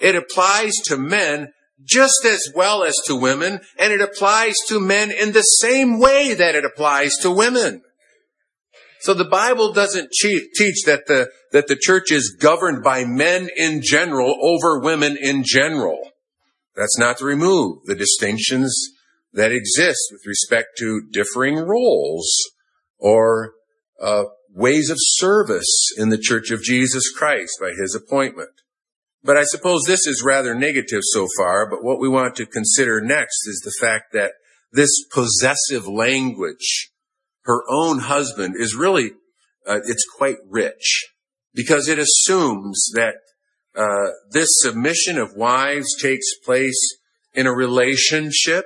it 0.00 0.14
applies 0.14 0.74
to 0.84 0.96
men 0.96 1.52
just 1.82 2.24
as 2.26 2.52
well 2.54 2.82
as 2.82 2.94
to 3.06 3.16
women, 3.16 3.60
and 3.78 3.92
it 3.92 4.00
applies 4.00 4.56
to 4.68 4.80
men 4.80 5.10
in 5.10 5.32
the 5.32 5.42
same 5.42 5.98
way 5.98 6.34
that 6.34 6.54
it 6.54 6.64
applies 6.64 7.16
to 7.22 7.30
women. 7.30 7.82
So 9.00 9.14
the 9.14 9.24
Bible 9.24 9.72
doesn't 9.72 10.10
teach 10.12 10.82
that 10.84 11.06
the, 11.06 11.30
that 11.52 11.68
the 11.68 11.78
church 11.80 12.12
is 12.12 12.36
governed 12.38 12.84
by 12.84 13.04
men 13.04 13.48
in 13.56 13.80
general 13.82 14.36
over 14.42 14.78
women 14.78 15.16
in 15.18 15.42
general. 15.42 16.10
That's 16.76 16.98
not 16.98 17.18
to 17.18 17.24
remove 17.24 17.78
the 17.86 17.94
distinctions 17.94 18.90
that 19.32 19.52
exist 19.52 20.00
with 20.12 20.26
respect 20.26 20.76
to 20.78 21.02
differing 21.10 21.56
roles 21.56 22.30
or 22.98 23.52
uh, 24.02 24.24
ways 24.54 24.90
of 24.90 24.96
service 24.98 25.92
in 25.96 26.10
the 26.10 26.18
church 26.18 26.50
of 26.50 26.62
Jesus 26.62 27.10
Christ 27.10 27.52
by 27.60 27.70
his 27.70 27.94
appointment. 27.94 28.50
But 29.22 29.36
I 29.36 29.42
suppose 29.44 29.82
this 29.86 30.06
is 30.06 30.24
rather 30.26 30.54
negative 30.54 31.02
so 31.02 31.26
far, 31.36 31.68
but 31.68 31.84
what 31.84 32.00
we 32.00 32.08
want 32.08 32.36
to 32.36 32.46
consider 32.46 33.00
next 33.00 33.46
is 33.46 33.60
the 33.64 33.86
fact 33.86 34.12
that 34.12 34.32
this 34.72 34.90
possessive 35.12 35.86
language, 35.86 36.90
her 37.42 37.62
own 37.68 37.98
husband, 37.98 38.54
is 38.58 38.74
really, 38.74 39.12
uh, 39.66 39.80
it's 39.84 40.06
quite 40.16 40.38
rich 40.48 41.06
because 41.54 41.88
it 41.88 41.98
assumes 41.98 42.90
that 42.94 43.16
uh, 43.76 44.10
this 44.30 44.48
submission 44.60 45.18
of 45.18 45.34
wives 45.34 45.94
takes 46.00 46.26
place 46.44 46.96
in 47.34 47.46
a 47.46 47.52
relationship 47.52 48.64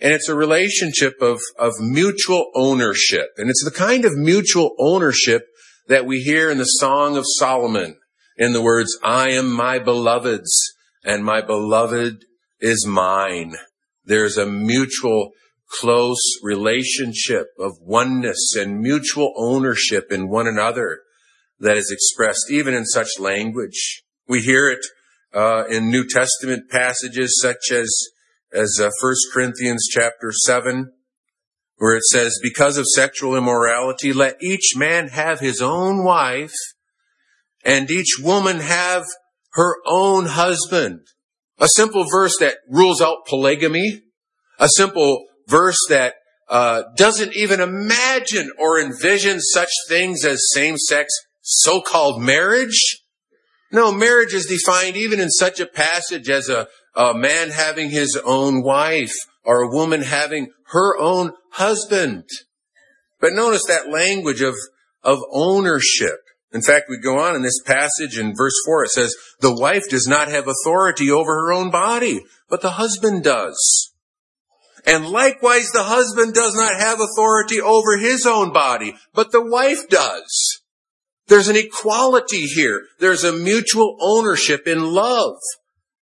and 0.00 0.12
it's 0.12 0.28
a 0.28 0.34
relationship 0.34 1.14
of, 1.20 1.40
of 1.58 1.72
mutual 1.80 2.50
ownership. 2.54 3.28
And 3.36 3.48
it's 3.48 3.64
the 3.64 3.70
kind 3.70 4.04
of 4.04 4.12
mutual 4.14 4.74
ownership 4.78 5.46
that 5.88 6.06
we 6.06 6.20
hear 6.20 6.50
in 6.50 6.58
the 6.58 6.64
Song 6.64 7.16
of 7.16 7.24
Solomon 7.38 7.96
in 8.36 8.52
the 8.52 8.62
words, 8.62 8.96
I 9.02 9.30
am 9.30 9.50
my 9.50 9.78
beloved's 9.78 10.74
and 11.04 11.24
my 11.24 11.40
beloved 11.40 12.24
is 12.60 12.86
mine. 12.86 13.54
There's 14.04 14.36
a 14.36 14.46
mutual 14.46 15.30
close 15.80 16.20
relationship 16.42 17.48
of 17.58 17.72
oneness 17.80 18.54
and 18.56 18.80
mutual 18.80 19.32
ownership 19.36 20.10
in 20.10 20.28
one 20.28 20.46
another 20.46 21.00
that 21.60 21.76
is 21.76 21.90
expressed 21.90 22.50
even 22.50 22.74
in 22.74 22.84
such 22.84 23.18
language. 23.18 24.02
We 24.28 24.40
hear 24.40 24.68
it 24.68 24.84
uh, 25.34 25.64
in 25.66 25.90
New 25.90 26.06
Testament 26.06 26.70
passages 26.70 27.38
such 27.40 27.72
as 27.72 27.90
as 28.52 28.78
uh, 28.80 28.88
1 29.02 29.14
Corinthians 29.32 29.88
chapter 29.90 30.30
7 30.30 30.92
where 31.78 31.96
it 31.96 32.04
says 32.04 32.38
because 32.40 32.78
of 32.78 32.86
sexual 32.86 33.36
immorality 33.36 34.12
let 34.12 34.36
each 34.40 34.76
man 34.76 35.08
have 35.08 35.40
his 35.40 35.60
own 35.60 36.04
wife 36.04 36.54
and 37.64 37.90
each 37.90 38.18
woman 38.20 38.60
have 38.60 39.04
her 39.52 39.76
own 39.86 40.26
husband. 40.26 41.00
A 41.58 41.68
simple 41.76 42.04
verse 42.10 42.36
that 42.40 42.56
rules 42.68 43.00
out 43.00 43.26
polygamy, 43.26 44.02
A 44.58 44.68
simple 44.68 45.24
verse 45.48 45.78
that 45.88 46.14
uh, 46.48 46.82
doesn't 46.96 47.34
even 47.34 47.60
imagine 47.60 48.50
or 48.58 48.80
envision 48.80 49.40
such 49.40 49.70
things 49.88 50.24
as 50.24 50.40
same-sex 50.52 51.12
so-called 51.40 52.22
marriage. 52.22 53.02
No, 53.72 53.92
marriage 53.92 54.34
is 54.34 54.46
defined 54.46 54.96
even 54.96 55.20
in 55.20 55.30
such 55.30 55.58
a 55.58 55.66
passage 55.66 56.28
as 56.28 56.48
a, 56.48 56.68
a 56.94 57.14
man 57.14 57.50
having 57.50 57.90
his 57.90 58.16
own 58.24 58.62
wife 58.62 59.14
or 59.44 59.62
a 59.62 59.70
woman 59.70 60.02
having 60.02 60.52
her 60.68 60.96
own 60.98 61.32
husband. 61.52 62.24
But 63.20 63.32
notice 63.32 63.64
that 63.66 63.90
language 63.90 64.40
of, 64.40 64.54
of 65.02 65.18
ownership. 65.32 66.20
In 66.54 66.62
fact, 66.62 66.86
we 66.88 66.98
go 66.98 67.18
on 67.18 67.34
in 67.34 67.42
this 67.42 67.60
passage 67.60 68.16
in 68.16 68.34
verse 68.34 68.54
4, 68.64 68.84
it 68.84 68.90
says, 68.90 69.14
the 69.40 69.54
wife 69.54 69.88
does 69.90 70.06
not 70.06 70.28
have 70.28 70.46
authority 70.46 71.10
over 71.10 71.32
her 71.32 71.52
own 71.52 71.70
body, 71.70 72.24
but 72.48 72.62
the 72.62 72.70
husband 72.70 73.24
does. 73.24 73.92
And 74.86 75.08
likewise, 75.08 75.70
the 75.72 75.82
husband 75.82 76.32
does 76.32 76.54
not 76.54 76.78
have 76.78 77.00
authority 77.00 77.60
over 77.60 77.96
his 77.96 78.24
own 78.24 78.52
body, 78.52 78.94
but 79.12 79.32
the 79.32 79.44
wife 79.44 79.88
does. 79.88 80.60
There's 81.26 81.48
an 81.48 81.56
equality 81.56 82.42
here. 82.46 82.82
There's 83.00 83.24
a 83.24 83.32
mutual 83.32 83.96
ownership 84.00 84.68
in 84.68 84.92
love 84.92 85.38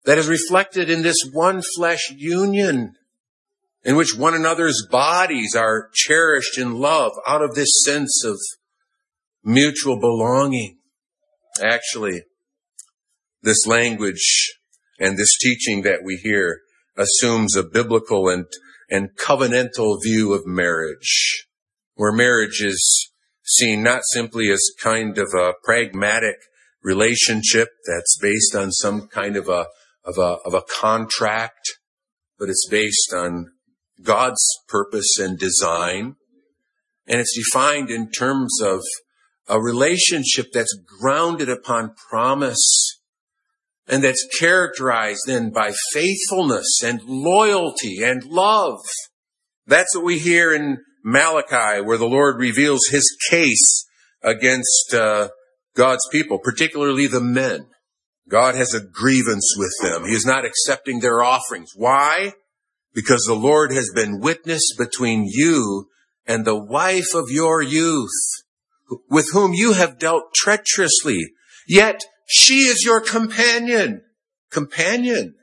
that 0.04 0.18
is 0.18 0.28
reflected 0.28 0.90
in 0.90 1.02
this 1.02 1.18
one 1.32 1.62
flesh 1.76 2.12
union 2.16 2.94
in 3.84 3.96
which 3.96 4.16
one 4.16 4.34
another's 4.34 4.86
bodies 4.90 5.54
are 5.54 5.90
cherished 5.92 6.58
in 6.58 6.74
love 6.74 7.12
out 7.26 7.42
of 7.42 7.54
this 7.54 7.70
sense 7.84 8.24
of 8.24 8.36
mutual 9.44 9.98
belonging. 9.98 10.78
Actually, 11.62 12.22
this 13.42 13.66
language 13.66 14.54
and 14.98 15.16
this 15.16 15.36
teaching 15.38 15.82
that 15.82 16.00
we 16.04 16.16
hear 16.16 16.60
assumes 16.96 17.56
a 17.56 17.62
biblical 17.62 18.28
and, 18.28 18.46
and 18.90 19.10
covenantal 19.16 19.98
view 20.02 20.32
of 20.32 20.46
marriage, 20.46 21.46
where 21.94 22.12
marriage 22.12 22.62
is 22.62 23.10
seen 23.44 23.82
not 23.82 24.02
simply 24.12 24.50
as 24.50 24.62
kind 24.80 25.18
of 25.18 25.28
a 25.34 25.54
pragmatic 25.64 26.36
relationship 26.82 27.68
that's 27.86 28.18
based 28.20 28.54
on 28.54 28.70
some 28.70 29.08
kind 29.08 29.36
of 29.36 29.48
a, 29.48 29.66
of 30.04 30.18
a, 30.18 30.38
of 30.44 30.54
a 30.54 30.62
contract, 30.62 31.78
but 32.38 32.48
it's 32.48 32.68
based 32.70 33.12
on 33.14 33.52
God's 34.02 34.44
purpose 34.68 35.18
and 35.18 35.38
design. 35.38 36.16
And 37.06 37.20
it's 37.20 37.36
defined 37.36 37.90
in 37.90 38.10
terms 38.10 38.60
of 38.62 38.82
a 39.50 39.60
relationship 39.60 40.46
that's 40.52 40.78
grounded 41.00 41.48
upon 41.48 41.94
promise 42.08 43.00
and 43.86 44.04
that's 44.04 44.26
characterized 44.38 45.22
then 45.26 45.50
by 45.50 45.72
faithfulness 45.92 46.82
and 46.82 47.02
loyalty 47.04 48.02
and 48.02 48.24
love. 48.24 48.80
That's 49.66 49.94
what 49.94 50.04
we 50.04 50.18
hear 50.18 50.54
in 50.54 50.78
Malachi 51.04 51.82
where 51.82 51.98
the 51.98 52.08
Lord 52.08 52.38
reveals 52.38 52.86
his 52.90 53.04
case 53.30 53.86
against 54.22 54.94
uh, 54.94 55.28
God's 55.74 56.06
people, 56.12 56.38
particularly 56.38 57.06
the 57.06 57.20
men. 57.20 57.66
God 58.28 58.54
has 58.54 58.72
a 58.74 58.80
grievance 58.80 59.54
with 59.58 59.72
them. 59.82 60.04
He 60.04 60.14
is 60.14 60.24
not 60.24 60.44
accepting 60.44 61.00
their 61.00 61.22
offerings. 61.22 61.72
Why? 61.74 62.34
because 62.94 63.24
the 63.26 63.34
Lord 63.34 63.72
has 63.72 63.90
been 63.94 64.20
witness 64.20 64.62
between 64.76 65.24
you 65.26 65.88
and 66.26 66.44
the 66.44 66.58
wife 66.58 67.14
of 67.14 67.30
your 67.30 67.62
youth, 67.62 68.10
with 69.08 69.30
whom 69.32 69.52
you 69.52 69.72
have 69.74 69.98
dealt 69.98 70.34
treacherously. 70.34 71.32
Yet 71.66 72.04
she 72.26 72.60
is 72.60 72.84
your 72.84 73.00
companion. 73.00 74.02
Companion. 74.50 75.34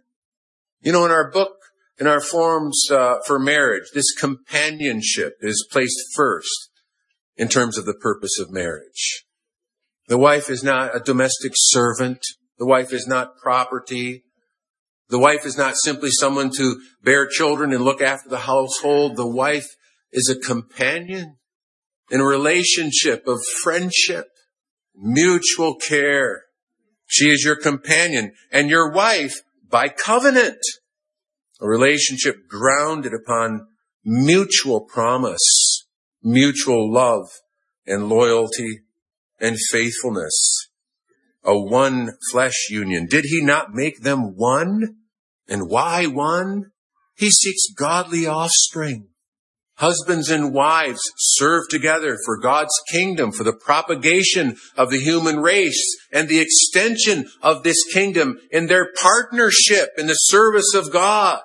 You 0.82 0.92
know, 0.92 1.06
in 1.06 1.12
our 1.12 1.32
book, 1.32 1.54
in 2.00 2.08
our 2.08 2.22
forms 2.22 2.90
uh, 2.92 3.16
for 3.26 3.40
marriage, 3.40 3.86
this 3.94 4.14
companionship 4.14 5.38
is 5.42 5.68
placed 5.72 6.00
first 6.16 6.70
in 7.36 7.48
terms 7.48 7.78
of 7.78 7.86
the 7.86 7.94
purpose 7.94 8.40
of 8.40 8.52
marriage. 8.52 9.26
The 10.08 10.18
wife 10.18 10.50
is 10.50 10.64
not 10.64 10.96
a 10.96 11.00
domestic 11.00 11.54
servant. 11.56 12.20
The 12.58 12.66
wife 12.66 12.94
is 12.94 13.08
not 13.08 13.38
property. 13.38 14.24
The 15.10 15.20
wife 15.20 15.46
is 15.46 15.58
not 15.58 15.76
simply 15.78 16.10
someone 16.12 16.52
to 16.58 16.82
bear 17.02 17.28
children 17.28 17.74
and 17.74 17.84
look 17.84 18.02
after 18.02 18.30
the 18.30 18.40
household. 18.40 19.16
The 19.16 19.28
wife 19.28 19.68
is 20.12 20.30
a 20.30 20.40
companion 20.40 21.37
in 22.10 22.22
a 22.22 22.26
relationship 22.26 23.28
of 23.28 23.40
friendship, 23.64 24.28
mutual 24.96 25.76
care. 25.76 26.44
She 27.06 27.30
is 27.30 27.44
your 27.44 27.56
companion 27.56 28.34
and 28.52 28.70
your 28.70 28.92
wife 28.92 29.42
by 29.70 29.90
covenant. 29.90 30.60
A 31.62 31.68
relationship 31.68 32.48
grounded 32.48 33.14
upon 33.14 33.68
mutual 34.04 34.82
promise, 34.82 35.88
mutual 36.24 36.92
love 36.92 37.28
and 37.86 38.10
loyalty 38.10 38.82
and 39.40 39.58
faithfulness 39.72 40.68
a 41.48 41.58
one 41.58 42.12
flesh 42.32 42.68
union. 42.70 43.08
Did 43.10 43.24
he 43.26 43.42
not 43.42 43.74
make 43.74 44.02
them 44.02 44.36
one? 44.36 44.98
And 45.48 45.70
why 45.70 46.06
one? 46.06 46.72
He 47.16 47.32
seeks 47.32 47.74
godly 47.76 48.28
offspring. 48.28 49.08
Husbands 49.78 50.32
and 50.32 50.54
wives 50.54 51.02
serve 51.18 51.70
together 51.70 52.18
for 52.26 52.40
God's 52.40 52.74
kingdom, 52.92 53.32
for 53.32 53.44
the 53.44 53.54
propagation 53.54 54.56
of 54.76 54.90
the 54.90 55.00
human 55.00 55.40
race 55.40 55.96
and 56.12 56.28
the 56.28 56.40
extension 56.40 57.26
of 57.44 57.62
this 57.62 57.78
kingdom 57.94 58.40
in 58.52 58.66
their 58.66 58.92
partnership 59.00 59.90
in 59.98 60.08
the 60.08 60.16
service 60.16 60.74
of 60.74 60.92
God. 60.92 61.42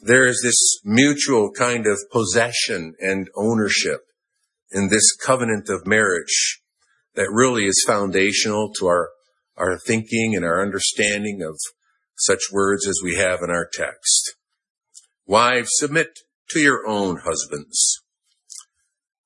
There 0.00 0.26
is 0.26 0.40
this 0.44 0.78
mutual 0.84 1.50
kind 1.50 1.88
of 1.88 1.98
possession 2.12 2.94
and 3.00 3.28
ownership 3.36 4.02
in 4.70 4.88
this 4.88 5.16
covenant 5.16 5.68
of 5.68 5.88
marriage 5.88 6.60
that 7.16 7.32
really 7.32 7.64
is 7.64 7.82
foundational 7.84 8.72
to 8.74 8.86
our, 8.86 9.10
our 9.56 9.76
thinking 9.76 10.36
and 10.36 10.44
our 10.44 10.62
understanding 10.62 11.42
of 11.42 11.58
such 12.16 12.42
words 12.52 12.86
as 12.86 13.00
we 13.02 13.16
have 13.16 13.40
in 13.42 13.50
our 13.50 13.68
text. 13.72 14.35
Wives, 15.26 15.70
submit 15.72 16.20
to 16.50 16.60
your 16.60 16.86
own 16.86 17.20
husbands. 17.24 18.00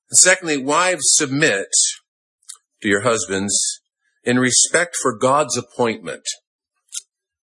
And 0.09 0.17
secondly, 0.17 0.57
wives, 0.57 1.03
submit 1.05 1.67
to 2.81 2.89
your 2.89 3.01
husbands 3.01 3.81
in 4.23 4.39
respect 4.39 4.97
for 5.01 5.17
God's 5.17 5.57
appointment. 5.57 6.23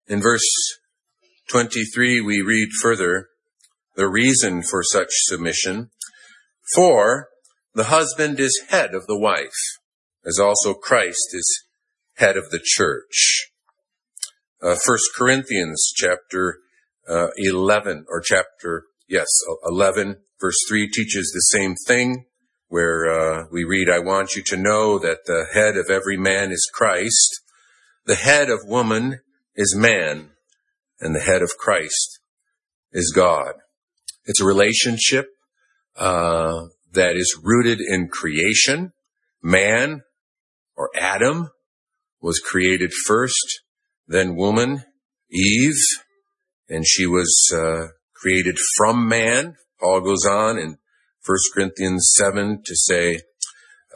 In 0.09 0.21
verse 0.21 0.49
23, 1.51 2.21
we 2.21 2.41
read 2.41 2.69
further 2.81 3.29
the 3.95 4.09
reason 4.09 4.63
for 4.63 4.83
such 4.83 5.09
submission. 5.11 5.91
For 6.75 7.29
the 7.75 7.85
husband 7.85 8.41
is 8.41 8.65
head 8.69 8.95
of 8.95 9.07
the 9.07 9.19
wife 9.19 9.79
as 10.27 10.41
also 10.41 10.75
Christ 10.75 11.29
is 11.33 11.65
head 12.15 12.37
of 12.37 12.51
the 12.51 12.61
church. 12.63 13.51
Uh, 14.61 14.75
First 14.85 15.11
Corinthians 15.17 15.93
chapter 15.95 16.59
uh, 17.09 17.29
11 17.37 18.07
or 18.09 18.21
chapter, 18.21 18.85
yes, 19.09 19.29
11 19.67 20.17
verse 20.41 20.57
3 20.69 20.89
teaches 20.91 21.33
the 21.33 21.59
same 21.59 21.75
thing 21.87 22.27
where 22.69 23.07
uh, 23.07 23.45
we 23.51 23.65
read, 23.65 23.89
I 23.89 24.01
want 24.01 24.35
you 24.35 24.43
to 24.47 24.57
know 24.57 24.99
that 24.99 25.25
the 25.27 25.47
head 25.53 25.77
of 25.77 25.89
every 25.91 26.17
man 26.17 26.51
is 26.51 26.69
Christ. 26.73 27.41
The 28.07 28.17
head 28.17 28.51
of 28.51 28.61
woman 28.65 29.21
is 29.55 29.75
man 29.77 30.31
and 31.01 31.15
the 31.15 31.21
head 31.21 31.43
of 31.43 31.51
Christ 31.59 32.19
is 32.93 33.13
God. 33.15 33.55
It's 34.25 34.41
a 34.41 34.47
relationship 34.47 35.29
uh, 35.97 36.63
that 36.93 37.17
is 37.17 37.39
rooted 37.43 37.81
in 37.81 38.09
creation. 38.09 38.93
Man 39.43 40.03
or 40.77 40.91
Adam 40.97 41.51
was 42.21 42.41
created 42.41 42.93
first, 42.93 43.61
then 44.09 44.35
woman, 44.35 44.83
Eve, 45.31 45.81
and 46.69 46.87
she 46.87 47.07
was 47.07 47.51
uh, 47.55 47.89
created 48.15 48.59
from 48.77 49.09
man. 49.09 49.57
Paul 49.81 50.01
goes 50.01 50.25
on 50.27 50.59
in 50.59 50.79
1 51.25 51.37
Corinthians 51.55 52.13
7 52.17 52.63
to 52.65 52.77
say, 52.77 53.21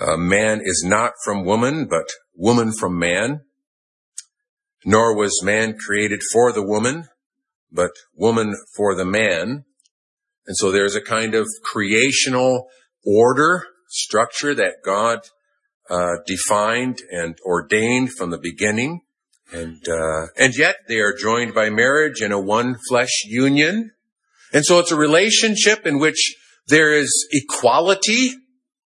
uh, 0.00 0.16
man 0.16 0.60
is 0.62 0.82
not 0.86 1.12
from 1.24 1.44
woman, 1.44 1.86
but 1.86 2.08
woman 2.34 2.72
from 2.72 2.98
man. 2.98 3.42
Nor 4.84 5.14
was 5.14 5.42
man 5.42 5.76
created 5.76 6.22
for 6.32 6.52
the 6.52 6.66
woman, 6.66 7.04
but 7.70 7.90
woman 8.14 8.54
for 8.74 8.94
the 8.94 9.04
man. 9.04 9.64
And 10.46 10.56
so 10.56 10.72
there's 10.72 10.96
a 10.96 11.02
kind 11.02 11.34
of 11.34 11.46
creational 11.62 12.68
order, 13.04 13.66
structure 13.88 14.54
that 14.54 14.76
God 14.82 15.20
uh, 15.90 16.16
defined 16.26 16.98
and 17.10 17.36
ordained 17.44 18.12
from 18.12 18.30
the 18.30 18.38
beginning. 18.38 19.02
And, 19.52 19.82
uh, 19.88 20.26
and 20.36 20.56
yet 20.56 20.76
they 20.88 20.98
are 20.98 21.14
joined 21.16 21.54
by 21.54 21.70
marriage 21.70 22.22
in 22.22 22.32
a 22.32 22.40
one 22.40 22.76
flesh 22.88 23.24
union. 23.26 23.90
And 24.52 24.64
so 24.64 24.78
it's 24.78 24.92
a 24.92 24.96
relationship 24.96 25.86
in 25.86 25.98
which 25.98 26.36
there 26.68 26.92
is 26.94 27.28
equality, 27.32 28.30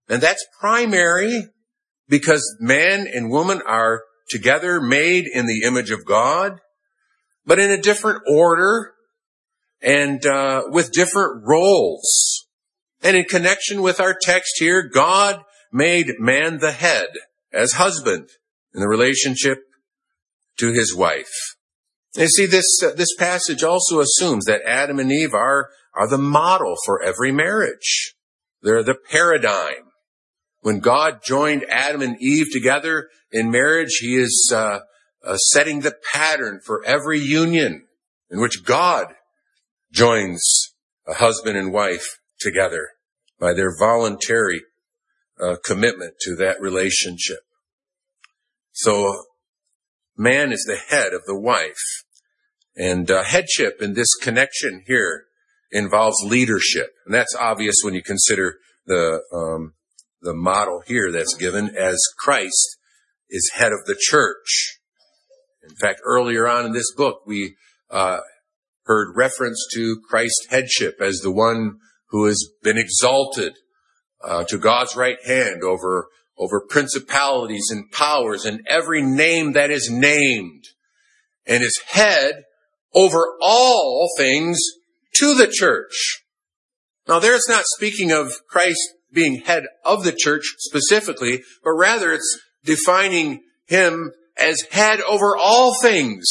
and 0.07 0.21
that's 0.21 0.45
primary 0.59 1.47
because 2.07 2.57
man 2.59 3.07
and 3.11 3.31
woman 3.31 3.61
are 3.65 4.03
together 4.29 4.79
made 4.79 5.25
in 5.33 5.45
the 5.45 5.63
image 5.65 5.89
of 5.89 6.05
God, 6.05 6.59
but 7.45 7.59
in 7.59 7.71
a 7.71 7.81
different 7.81 8.21
order. 8.27 8.93
and 9.81 10.23
uh, 10.25 10.63
with 10.67 10.91
different 10.91 11.43
roles. 11.43 12.47
And 13.01 13.17
in 13.17 13.25
connection 13.25 13.81
with 13.81 13.99
our 13.99 14.15
text 14.21 14.59
here, 14.59 14.87
God 14.87 15.41
made 15.71 16.19
man 16.19 16.59
the 16.59 16.71
head 16.71 17.07
as 17.51 17.73
husband 17.73 18.29
in 18.75 18.81
the 18.81 18.87
relationship 18.87 19.57
to 20.61 20.71
his 20.71 20.95
wife. 20.95 21.33
And 22.17 22.29
see, 22.29 22.45
this 22.45 22.65
uh, 22.83 22.91
this 22.95 23.13
passage 23.15 23.63
also 23.63 23.99
assumes 23.99 24.45
that 24.45 24.61
Adam 24.65 24.99
and 24.99 25.11
Eve 25.11 25.33
are 25.33 25.69
are 25.93 26.07
the 26.07 26.17
model 26.17 26.75
for 26.85 27.01
every 27.01 27.31
marriage. 27.31 28.15
They're 28.61 28.83
the 28.83 28.97
paradigm. 29.09 29.91
When 30.59 30.79
God 30.79 31.21
joined 31.25 31.65
Adam 31.69 32.01
and 32.01 32.21
Eve 32.21 32.47
together 32.51 33.09
in 33.31 33.49
marriage, 33.49 33.97
He 33.99 34.15
is 34.15 34.51
uh, 34.53 34.79
uh, 35.25 35.37
setting 35.37 35.79
the 35.79 35.95
pattern 36.13 36.59
for 36.63 36.83
every 36.85 37.19
union 37.19 37.87
in 38.29 38.39
which 38.39 38.63
God 38.63 39.07
joins 39.91 40.73
a 41.07 41.15
husband 41.15 41.57
and 41.57 41.73
wife 41.73 42.19
together 42.39 42.89
by 43.39 43.53
their 43.53 43.75
voluntary 43.77 44.61
uh, 45.41 45.55
commitment 45.63 46.13
to 46.21 46.35
that 46.35 46.61
relationship. 46.61 47.39
So 48.73 49.25
man 50.21 50.51
is 50.51 50.63
the 50.67 50.77
head 50.77 51.13
of 51.13 51.25
the 51.25 51.37
wife. 51.37 52.03
And 52.75 53.09
uh, 53.09 53.23
headship 53.23 53.81
in 53.81 53.93
this 53.93 54.13
connection 54.15 54.83
here 54.87 55.25
involves 55.71 56.17
leadership. 56.23 56.91
And 57.05 57.13
that's 57.13 57.35
obvious 57.35 57.77
when 57.83 57.93
you 57.93 58.03
consider 58.03 58.55
the, 58.85 59.21
um, 59.33 59.73
the 60.21 60.33
model 60.33 60.81
here 60.85 61.11
that's 61.11 61.35
given 61.35 61.75
as 61.75 61.99
Christ 62.19 62.77
is 63.29 63.51
head 63.55 63.71
of 63.71 63.85
the 63.85 63.97
church. 63.99 64.79
In 65.67 65.75
fact, 65.75 66.01
earlier 66.05 66.47
on 66.47 66.65
in 66.65 66.73
this 66.73 66.93
book, 66.93 67.21
we 67.25 67.55
uh, 67.89 68.19
heard 68.85 69.13
reference 69.15 69.67
to 69.73 70.01
Christ's 70.07 70.47
headship 70.49 70.95
as 71.01 71.19
the 71.19 71.31
one 71.31 71.77
who 72.09 72.25
has 72.25 72.49
been 72.63 72.77
exalted 72.77 73.53
uh, 74.23 74.43
to 74.45 74.57
God's 74.57 74.95
right 74.95 75.17
hand 75.25 75.63
over 75.63 76.07
over 76.41 76.59
principalities 76.59 77.67
and 77.69 77.91
powers 77.91 78.45
and 78.45 78.65
every 78.67 79.03
name 79.03 79.53
that 79.53 79.69
is 79.69 79.91
named, 79.91 80.65
and 81.45 81.63
is 81.63 81.79
head 81.85 82.43
over 82.95 83.37
all 83.39 84.09
things 84.17 84.57
to 85.13 85.35
the 85.35 85.47
church. 85.47 86.23
Now, 87.07 87.19
there's 87.19 87.45
not 87.47 87.63
speaking 87.77 88.11
of 88.11 88.31
Christ 88.47 88.81
being 89.13 89.41
head 89.41 89.65
of 89.85 90.03
the 90.03 90.15
church 90.17 90.55
specifically, 90.57 91.43
but 91.63 91.71
rather 91.71 92.11
it's 92.11 92.39
defining 92.63 93.43
him 93.67 94.11
as 94.35 94.61
head 94.71 94.99
over 95.01 95.37
all 95.37 95.79
things. 95.79 96.27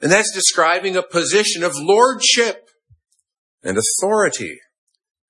And 0.00 0.12
that's 0.12 0.32
describing 0.32 0.96
a 0.96 1.02
position 1.02 1.64
of 1.64 1.72
lordship 1.74 2.68
and 3.64 3.76
authority. 3.78 4.60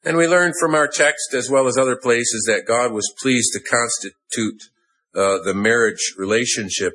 And 0.04 0.16
we 0.16 0.26
learn 0.26 0.52
from 0.58 0.74
our 0.74 0.88
text 0.88 1.32
as 1.32 1.48
well 1.48 1.68
as 1.68 1.78
other 1.78 1.96
places 1.96 2.44
that 2.48 2.66
God 2.66 2.92
was 2.92 3.12
pleased 3.22 3.52
to 3.52 3.60
constitute 3.60 4.62
uh, 5.14 5.42
the 5.44 5.54
marriage 5.54 6.14
relationship 6.18 6.94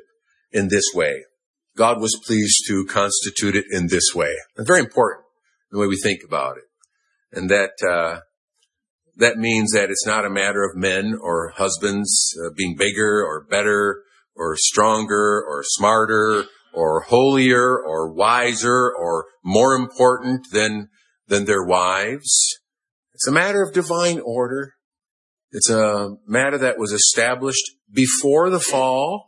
in 0.52 0.68
this 0.68 0.84
way. 0.94 1.24
God 1.76 2.00
was 2.00 2.20
pleased 2.26 2.64
to 2.66 2.84
constitute 2.84 3.56
it 3.56 3.64
in 3.70 3.86
this 3.86 4.14
way. 4.14 4.34
It's 4.56 4.66
very 4.66 4.80
important 4.80 5.24
the 5.70 5.78
way 5.78 5.86
we 5.86 5.96
think 5.96 6.20
about 6.26 6.56
it. 6.58 6.64
And 7.32 7.48
that, 7.50 7.72
uh, 7.88 8.20
that 9.16 9.38
means 9.38 9.72
that 9.72 9.90
it's 9.90 10.06
not 10.06 10.24
a 10.24 10.30
matter 10.30 10.64
of 10.64 10.76
men 10.76 11.16
or 11.20 11.52
husbands 11.56 12.36
uh, 12.44 12.50
being 12.56 12.76
bigger 12.76 13.24
or 13.24 13.46
better 13.48 14.02
or 14.34 14.56
stronger 14.56 15.42
or 15.46 15.62
smarter 15.64 16.44
or 16.74 17.02
holier 17.02 17.78
or 17.78 18.12
wiser 18.12 18.92
or 18.92 19.26
more 19.44 19.74
important 19.74 20.46
than, 20.52 20.88
than 21.26 21.44
their 21.44 21.64
wives. 21.64 22.58
It's 23.18 23.26
a 23.26 23.32
matter 23.32 23.64
of 23.64 23.74
divine 23.74 24.20
order. 24.20 24.74
It's 25.50 25.68
a 25.68 26.10
matter 26.24 26.56
that 26.58 26.78
was 26.78 26.92
established 26.92 27.72
before 27.92 28.48
the 28.48 28.60
fall. 28.60 29.26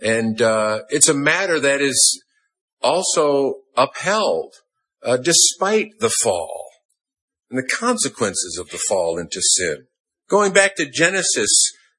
And 0.00 0.40
uh, 0.40 0.82
it's 0.90 1.08
a 1.08 1.14
matter 1.14 1.58
that 1.58 1.80
is 1.80 2.22
also 2.80 3.62
upheld 3.76 4.54
uh, 5.02 5.16
despite 5.16 5.98
the 5.98 6.12
fall 6.22 6.68
and 7.50 7.58
the 7.58 7.66
consequences 7.66 8.58
of 8.60 8.68
the 8.68 8.78
fall 8.88 9.18
into 9.18 9.40
sin. 9.42 9.86
Going 10.30 10.52
back 10.52 10.76
to 10.76 10.88
Genesis, 10.88 11.50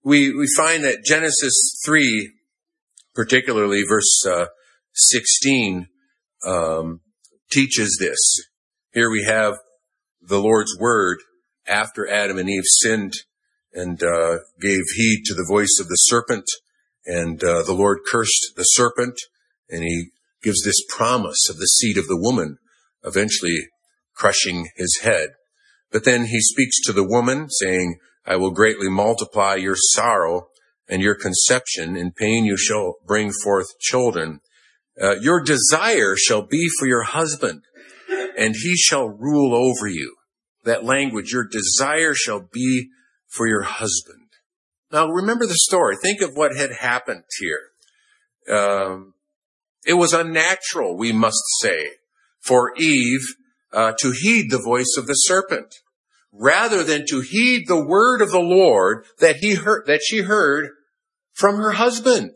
we, 0.01 0.33
we 0.33 0.47
find 0.55 0.85
that 0.85 1.03
Genesis 1.03 1.77
3, 1.85 2.31
particularly 3.13 3.83
verse 3.83 4.25
uh, 4.25 4.45
16, 4.93 5.87
um, 6.45 7.01
teaches 7.51 7.97
this. 7.99 8.17
Here 8.93 9.11
we 9.11 9.25
have 9.25 9.57
the 10.27 10.39
Lord's 10.39 10.77
word 10.79 11.19
after 11.67 12.07
Adam 12.07 12.37
and 12.37 12.49
Eve 12.49 12.63
sinned 12.65 13.13
and 13.73 14.01
uh, 14.03 14.37
gave 14.59 14.83
heed 14.95 15.23
to 15.25 15.33
the 15.33 15.45
voice 15.47 15.77
of 15.79 15.87
the 15.87 15.95
serpent, 15.95 16.45
and 17.05 17.43
uh, 17.43 17.63
the 17.63 17.73
Lord 17.73 17.99
cursed 18.09 18.53
the 18.55 18.63
serpent, 18.63 19.19
and 19.69 19.83
He 19.83 20.09
gives 20.41 20.63
this 20.63 20.83
promise 20.89 21.49
of 21.49 21.57
the 21.57 21.65
seed 21.65 21.97
of 21.97 22.07
the 22.07 22.19
woman, 22.19 22.57
eventually 23.03 23.57
crushing 24.13 24.67
his 24.75 24.99
head. 25.03 25.29
But 25.91 26.05
then 26.05 26.25
He 26.25 26.39
speaks 26.41 26.81
to 26.85 26.93
the 26.93 27.07
woman, 27.07 27.49
saying, 27.49 27.99
"I 28.25 28.35
will 28.35 28.51
greatly 28.51 28.89
multiply 28.89 29.55
your 29.55 29.75
sorrow 29.77 30.47
and 30.89 31.01
your 31.01 31.15
conception. 31.15 31.95
In 31.95 32.11
pain 32.11 32.45
you 32.45 32.57
shall 32.57 32.95
bring 33.05 33.31
forth 33.43 33.77
children. 33.79 34.39
Uh, 35.01 35.15
your 35.19 35.41
desire 35.41 36.15
shall 36.17 36.41
be 36.41 36.67
for 36.79 36.87
your 36.87 37.03
husband, 37.03 37.61
and 38.37 38.55
he 38.55 38.75
shall 38.75 39.07
rule 39.07 39.53
over 39.53 39.87
you." 39.87 40.16
That 40.67 40.83
language, 40.83 41.31
your 41.31 41.47
desire 41.47 42.13
shall 42.13 42.47
be 42.51 42.89
for 43.27 43.47
your 43.47 43.63
husband. 43.63 44.27
Now 44.91 45.07
remember 45.07 45.45
the 45.45 45.55
story. 45.55 45.95
Think 45.97 46.21
of 46.21 46.35
what 46.35 46.55
had 46.55 46.71
happened 46.71 47.23
here. 47.39 47.71
Um, 48.49 49.13
it 49.85 49.93
was 49.93 50.13
unnatural, 50.13 50.97
we 50.97 51.11
must 51.11 51.41
say, 51.61 51.91
for 52.39 52.73
Eve 52.77 53.25
uh, 53.73 53.93
to 53.99 54.11
heed 54.11 54.49
the 54.49 54.61
voice 54.61 54.95
of 54.97 55.07
the 55.07 55.13
serpent, 55.13 55.75
rather 56.31 56.83
than 56.83 57.05
to 57.09 57.21
heed 57.21 57.67
the 57.67 57.83
word 57.83 58.21
of 58.21 58.31
the 58.31 58.39
Lord 58.39 59.05
that 59.19 59.37
he 59.37 59.55
heard, 59.55 59.85
that 59.87 60.01
she 60.03 60.21
heard 60.21 60.69
from 61.33 61.57
her 61.57 61.71
husband. 61.71 62.31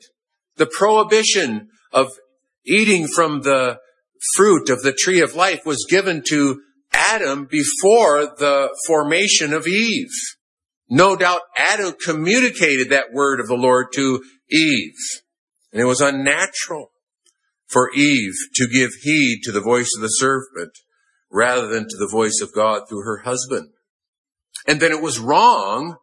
The 0.57 0.65
prohibition 0.65 1.69
of 1.91 2.11
eating 2.65 3.07
from 3.07 3.41
the 3.41 3.79
fruit 4.35 4.69
of 4.69 4.81
the 4.81 4.93
tree 4.93 5.21
of 5.21 5.35
life 5.35 5.65
was 5.65 5.87
given 5.89 6.21
to 6.29 6.61
Adam 6.93 7.47
before 7.49 8.25
the 8.37 8.75
formation 8.87 9.53
of 9.53 9.67
Eve. 9.67 10.11
No 10.89 11.15
doubt 11.15 11.41
Adam 11.57 11.93
communicated 12.03 12.89
that 12.89 13.13
word 13.13 13.39
of 13.39 13.47
the 13.47 13.55
Lord 13.55 13.87
to 13.95 14.21
Eve. 14.49 14.95
And 15.71 15.81
it 15.81 15.85
was 15.85 16.01
unnatural 16.01 16.91
for 17.67 17.91
Eve 17.93 18.33
to 18.55 18.67
give 18.67 18.91
heed 19.01 19.41
to 19.43 19.51
the 19.51 19.61
voice 19.61 19.89
of 19.95 20.01
the 20.01 20.09
serpent 20.09 20.71
rather 21.31 21.67
than 21.67 21.83
to 21.83 21.97
the 21.97 22.09
voice 22.11 22.39
of 22.41 22.53
God 22.53 22.83
through 22.89 23.03
her 23.05 23.21
husband. 23.23 23.69
And 24.67 24.79
then 24.79 24.91
it 24.91 25.01
was 25.01 25.19
wrong 25.19 25.95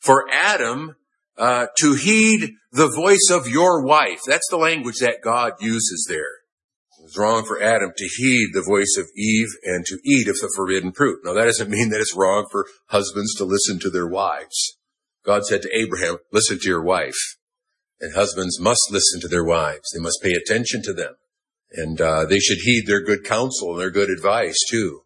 for 0.00 0.24
Adam 0.32 0.96
uh, 1.36 1.66
to 1.78 1.94
heed 1.94 2.52
the 2.72 2.88
voice 2.88 3.28
of 3.30 3.46
your 3.46 3.84
wife. 3.84 4.20
That's 4.26 4.48
the 4.50 4.56
language 4.56 4.96
that 5.00 5.22
God 5.22 5.52
uses 5.60 6.06
there. 6.08 6.41
It 7.12 7.18
was 7.18 7.26
wrong 7.26 7.44
for 7.44 7.62
Adam 7.62 7.92
to 7.94 8.08
heed 8.16 8.54
the 8.54 8.62
voice 8.62 8.96
of 8.98 9.06
Eve 9.14 9.48
and 9.64 9.84
to 9.84 9.98
eat 10.02 10.28
of 10.28 10.36
the 10.36 10.50
forbidden 10.56 10.92
fruit. 10.92 11.20
Now 11.22 11.34
that 11.34 11.44
doesn't 11.44 11.68
mean 11.68 11.90
that 11.90 12.00
it's 12.00 12.16
wrong 12.16 12.46
for 12.50 12.64
husbands 12.86 13.34
to 13.34 13.44
listen 13.44 13.78
to 13.80 13.90
their 13.90 14.06
wives. 14.06 14.78
God 15.22 15.44
said 15.44 15.60
to 15.62 15.76
Abraham, 15.76 16.18
listen 16.32 16.58
to 16.58 16.68
your 16.68 16.82
wife. 16.82 17.36
And 18.00 18.14
husbands 18.14 18.58
must 18.58 18.80
listen 18.90 19.20
to 19.20 19.28
their 19.28 19.44
wives. 19.44 19.90
They 19.92 20.00
must 20.00 20.22
pay 20.22 20.32
attention 20.32 20.80
to 20.84 20.94
them. 20.94 21.16
And 21.72 22.00
uh, 22.00 22.24
they 22.24 22.38
should 22.38 22.58
heed 22.64 22.86
their 22.86 23.02
good 23.02 23.24
counsel 23.24 23.72
and 23.72 23.80
their 23.80 23.90
good 23.90 24.08
advice 24.08 24.56
too. 24.70 25.02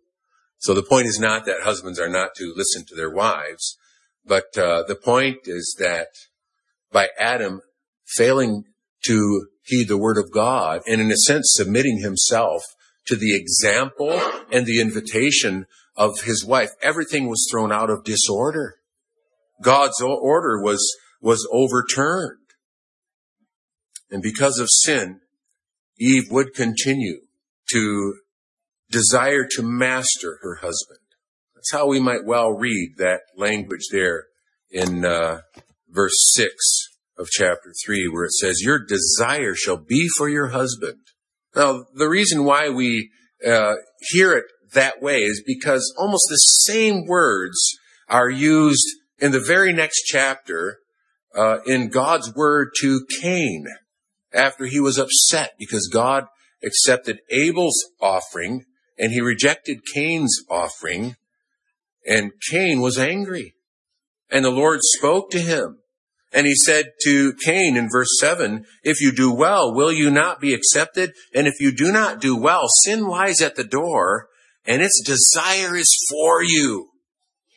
So 0.58 0.74
the 0.74 0.84
point 0.84 1.06
is 1.06 1.18
not 1.18 1.44
that 1.46 1.62
husbands 1.64 1.98
are 1.98 2.08
not 2.08 2.36
to 2.36 2.54
listen 2.56 2.84
to 2.86 2.94
their 2.94 3.10
wives, 3.10 3.76
but 4.24 4.56
uh, 4.56 4.84
the 4.86 4.94
point 4.94 5.38
is 5.46 5.74
that 5.80 6.08
by 6.92 7.08
Adam 7.18 7.62
failing 8.16 8.64
to 9.04 9.46
heed 9.62 9.88
the 9.88 9.98
word 9.98 10.16
of 10.18 10.32
God 10.32 10.80
and 10.86 11.00
in 11.00 11.10
a 11.10 11.16
sense 11.16 11.52
submitting 11.54 11.98
himself 11.98 12.62
to 13.06 13.16
the 13.16 13.36
example 13.36 14.20
and 14.50 14.66
the 14.66 14.80
invitation 14.80 15.66
of 15.96 16.22
his 16.22 16.44
wife. 16.44 16.70
Everything 16.82 17.28
was 17.28 17.46
thrown 17.50 17.72
out 17.72 17.90
of 17.90 18.04
disorder. 18.04 18.76
God's 19.62 20.00
order 20.00 20.60
was, 20.60 20.84
was 21.20 21.48
overturned. 21.52 22.38
And 24.10 24.22
because 24.22 24.58
of 24.58 24.68
sin, 24.70 25.20
Eve 25.98 26.30
would 26.30 26.54
continue 26.54 27.20
to 27.70 28.14
desire 28.90 29.46
to 29.56 29.62
master 29.62 30.38
her 30.42 30.56
husband. 30.56 31.00
That's 31.54 31.72
how 31.72 31.88
we 31.88 31.98
might 31.98 32.24
well 32.24 32.52
read 32.52 32.94
that 32.98 33.22
language 33.36 33.88
there 33.90 34.26
in 34.70 35.04
uh, 35.04 35.40
verse 35.88 36.14
6 36.34 36.85
of 37.18 37.28
chapter 37.28 37.72
3 37.84 38.08
where 38.08 38.24
it 38.24 38.32
says, 38.32 38.60
your 38.60 38.78
desire 38.78 39.54
shall 39.54 39.76
be 39.76 40.08
for 40.16 40.28
your 40.28 40.48
husband. 40.48 40.98
Now, 41.54 41.84
the 41.94 42.08
reason 42.08 42.44
why 42.44 42.68
we, 42.68 43.10
uh, 43.46 43.74
hear 44.10 44.32
it 44.32 44.44
that 44.72 45.00
way 45.00 45.22
is 45.22 45.42
because 45.46 45.94
almost 45.98 46.26
the 46.28 46.36
same 46.36 47.06
words 47.06 47.56
are 48.08 48.30
used 48.30 48.86
in 49.18 49.32
the 49.32 49.40
very 49.40 49.72
next 49.72 50.02
chapter 50.04 50.78
uh, 51.34 51.58
in 51.66 51.88
God's 51.88 52.34
word 52.34 52.70
to 52.80 53.04
Cain 53.20 53.66
after 54.32 54.66
he 54.66 54.80
was 54.80 54.98
upset 54.98 55.52
because 55.58 55.88
God 55.92 56.26
accepted 56.64 57.20
Abel's 57.30 57.84
offering 58.00 58.64
and 58.98 59.12
he 59.12 59.20
rejected 59.20 59.80
Cain's 59.94 60.36
offering 60.50 61.16
and 62.06 62.32
Cain 62.50 62.80
was 62.80 62.98
angry 62.98 63.54
and 64.30 64.44
the 64.44 64.50
Lord 64.50 64.80
spoke 64.82 65.30
to 65.30 65.38
him 65.38 65.78
and 66.36 66.46
he 66.46 66.54
said 66.54 66.92
to 67.02 67.32
Cain 67.46 67.78
in 67.78 67.88
verse 67.88 68.10
7, 68.20 68.66
if 68.82 69.00
you 69.00 69.10
do 69.10 69.32
well, 69.32 69.74
will 69.74 69.90
you 69.90 70.10
not 70.10 70.38
be 70.38 70.52
accepted? 70.52 71.14
And 71.34 71.46
if 71.46 71.54
you 71.60 71.72
do 71.72 71.90
not 71.90 72.20
do 72.20 72.36
well, 72.36 72.66
sin 72.84 73.06
lies 73.06 73.40
at 73.40 73.56
the 73.56 73.64
door 73.64 74.28
and 74.66 74.82
its 74.82 75.02
desire 75.02 75.74
is 75.74 75.96
for 76.10 76.42
you, 76.42 76.90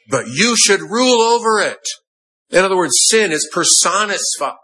but 0.09 0.29
you 0.29 0.55
should 0.55 0.79
rule 0.79 1.21
over 1.21 1.59
it. 1.59 1.85
In 2.51 2.63
other 2.63 2.77
words, 2.77 2.93
sin 3.09 3.33
is 3.33 3.49
personified 3.51 4.55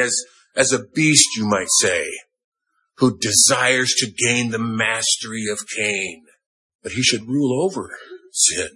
as, 0.00 0.16
as 0.56 0.72
a 0.72 0.84
beast, 0.94 1.36
you 1.36 1.46
might 1.46 1.68
say, 1.82 2.08
who 2.96 3.18
desires 3.18 3.92
to 3.98 4.10
gain 4.10 4.52
the 4.52 4.58
mastery 4.58 5.48
of 5.52 5.58
Cain, 5.76 6.24
but 6.82 6.92
he 6.92 7.02
should 7.02 7.28
rule 7.28 7.62
over 7.62 7.94
sin. 8.32 8.70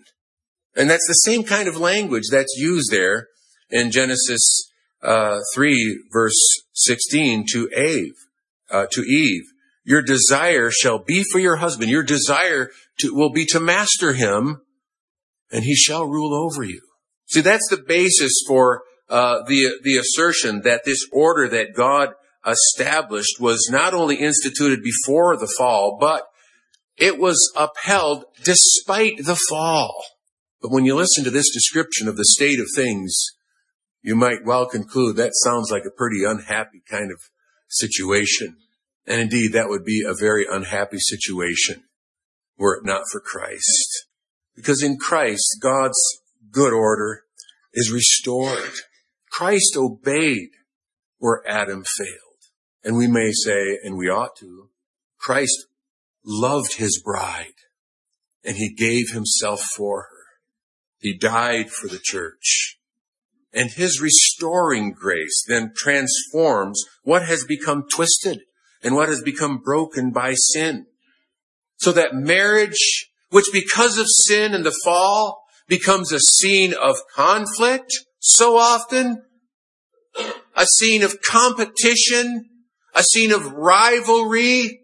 And 0.76 0.90
that's 0.90 1.08
the 1.08 1.14
same 1.14 1.42
kind 1.42 1.70
of 1.70 1.78
language 1.78 2.24
that's 2.30 2.54
used 2.58 2.90
there 2.92 3.28
in 3.70 3.90
Genesis 3.90 4.70
uh, 5.02 5.38
3 5.54 6.04
verse 6.12 6.38
16 6.74 7.46
to 7.52 7.68
Eve, 7.76 8.14
uh, 8.70 8.86
to 8.90 9.02
Eve. 9.02 9.44
Your 9.84 10.02
desire 10.02 10.70
shall 10.70 10.98
be 10.98 11.24
for 11.32 11.38
your 11.38 11.56
husband. 11.56 11.90
Your 11.90 12.02
desire 12.02 12.70
to, 12.98 13.14
will 13.14 13.32
be 13.32 13.46
to 13.46 13.60
master 13.60 14.12
him 14.12 14.60
and 15.50 15.64
he 15.64 15.74
shall 15.74 16.04
rule 16.04 16.34
over 16.34 16.62
you. 16.62 16.82
See, 17.26 17.40
that's 17.40 17.68
the 17.70 17.82
basis 17.86 18.32
for 18.46 18.82
uh, 19.08 19.42
the 19.46 19.78
the 19.82 19.96
assertion 19.96 20.62
that 20.64 20.84
this 20.84 21.06
order 21.12 21.48
that 21.48 21.74
God 21.74 22.10
established 22.46 23.40
was 23.40 23.68
not 23.70 23.94
only 23.94 24.16
instituted 24.16 24.82
before 24.82 25.36
the 25.36 25.52
fall, 25.58 25.96
but 26.00 26.24
it 26.96 27.18
was 27.18 27.52
upheld 27.56 28.24
despite 28.44 29.24
the 29.24 29.38
fall. 29.48 30.04
But 30.60 30.72
when 30.72 30.84
you 30.84 30.96
listen 30.96 31.24
to 31.24 31.30
this 31.30 31.52
description 31.52 32.08
of 32.08 32.16
the 32.16 32.24
state 32.24 32.58
of 32.58 32.66
things, 32.74 33.14
you 34.02 34.14
might 34.14 34.44
well 34.44 34.66
conclude 34.66 35.16
that 35.16 35.32
sounds 35.34 35.70
like 35.70 35.84
a 35.84 35.90
pretty 35.90 36.24
unhappy 36.24 36.82
kind 36.88 37.10
of 37.10 37.20
situation. 37.68 38.56
And 39.06 39.20
indeed, 39.20 39.52
that 39.52 39.68
would 39.68 39.84
be 39.84 40.04
a 40.06 40.14
very 40.14 40.46
unhappy 40.50 40.98
situation 40.98 41.84
were 42.56 42.76
it 42.76 42.84
not 42.84 43.02
for 43.10 43.20
Christ. 43.20 44.06
Because 44.54 44.82
in 44.82 44.98
Christ, 44.98 45.58
God's 45.62 45.98
good 46.50 46.72
order 46.72 47.22
is 47.72 47.92
restored. 47.92 48.72
Christ 49.30 49.76
obeyed 49.76 50.50
where 51.18 51.42
Adam 51.46 51.84
failed. 51.96 52.18
And 52.84 52.96
we 52.96 53.06
may 53.06 53.32
say, 53.32 53.78
and 53.82 53.96
we 53.96 54.08
ought 54.08 54.36
to, 54.36 54.70
Christ 55.18 55.66
loved 56.24 56.74
his 56.74 57.00
bride 57.02 57.54
and 58.44 58.56
he 58.56 58.72
gave 58.72 59.10
himself 59.10 59.62
for 59.76 60.02
her. 60.02 60.18
He 60.98 61.16
died 61.16 61.70
for 61.70 61.88
the 61.88 62.00
church. 62.02 62.77
And 63.52 63.70
his 63.70 64.00
restoring 64.00 64.92
grace 64.92 65.44
then 65.48 65.72
transforms 65.74 66.82
what 67.02 67.22
has 67.22 67.44
become 67.44 67.84
twisted 67.90 68.40
and 68.82 68.94
what 68.94 69.08
has 69.08 69.22
become 69.22 69.58
broken 69.58 70.10
by 70.10 70.34
sin. 70.34 70.86
So 71.76 71.92
that 71.92 72.14
marriage, 72.14 73.10
which 73.30 73.46
because 73.52 73.98
of 73.98 74.06
sin 74.08 74.54
and 74.54 74.64
the 74.64 74.78
fall 74.84 75.42
becomes 75.66 76.12
a 76.12 76.20
scene 76.20 76.74
of 76.74 76.96
conflict 77.14 77.92
so 78.18 78.56
often, 78.56 79.22
a 80.56 80.66
scene 80.66 81.02
of 81.02 81.22
competition, 81.22 82.44
a 82.94 83.02
scene 83.02 83.32
of 83.32 83.52
rivalry, 83.52 84.80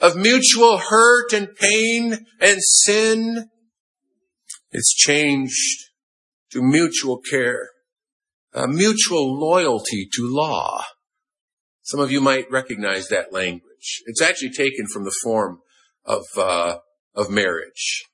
of 0.00 0.16
mutual 0.16 0.78
hurt 0.78 1.32
and 1.32 1.48
pain 1.56 2.26
and 2.40 2.58
sin. 2.62 3.48
It's 4.70 4.94
changed 4.94 5.90
to 6.50 6.62
mutual 6.62 7.18
care 7.18 7.70
mutual 8.68 9.38
loyalty 9.38 10.08
to 10.14 10.22
law. 10.22 10.84
Some 11.82 12.00
of 12.00 12.10
you 12.10 12.20
might 12.20 12.50
recognize 12.50 13.08
that 13.08 13.32
language. 13.32 14.02
It's 14.06 14.22
actually 14.22 14.52
taken 14.52 14.86
from 14.86 15.04
the 15.04 15.14
form 15.22 15.60
of 16.04 16.24
uh, 16.36 16.78
of 17.14 17.30
marriage, 17.30 18.04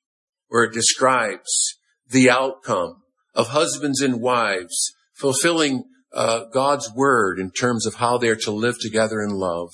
where 0.48 0.64
it 0.64 0.72
describes 0.72 1.78
the 2.08 2.28
outcome 2.30 3.02
of 3.34 3.48
husbands 3.48 4.00
and 4.00 4.20
wives 4.20 4.92
fulfilling 5.14 5.84
uh, 6.12 6.44
God's 6.52 6.90
word 6.94 7.38
in 7.38 7.50
terms 7.50 7.86
of 7.86 7.94
how 7.94 8.18
they're 8.18 8.36
to 8.36 8.50
live 8.50 8.76
together 8.80 9.20
in 9.20 9.30
love, 9.30 9.70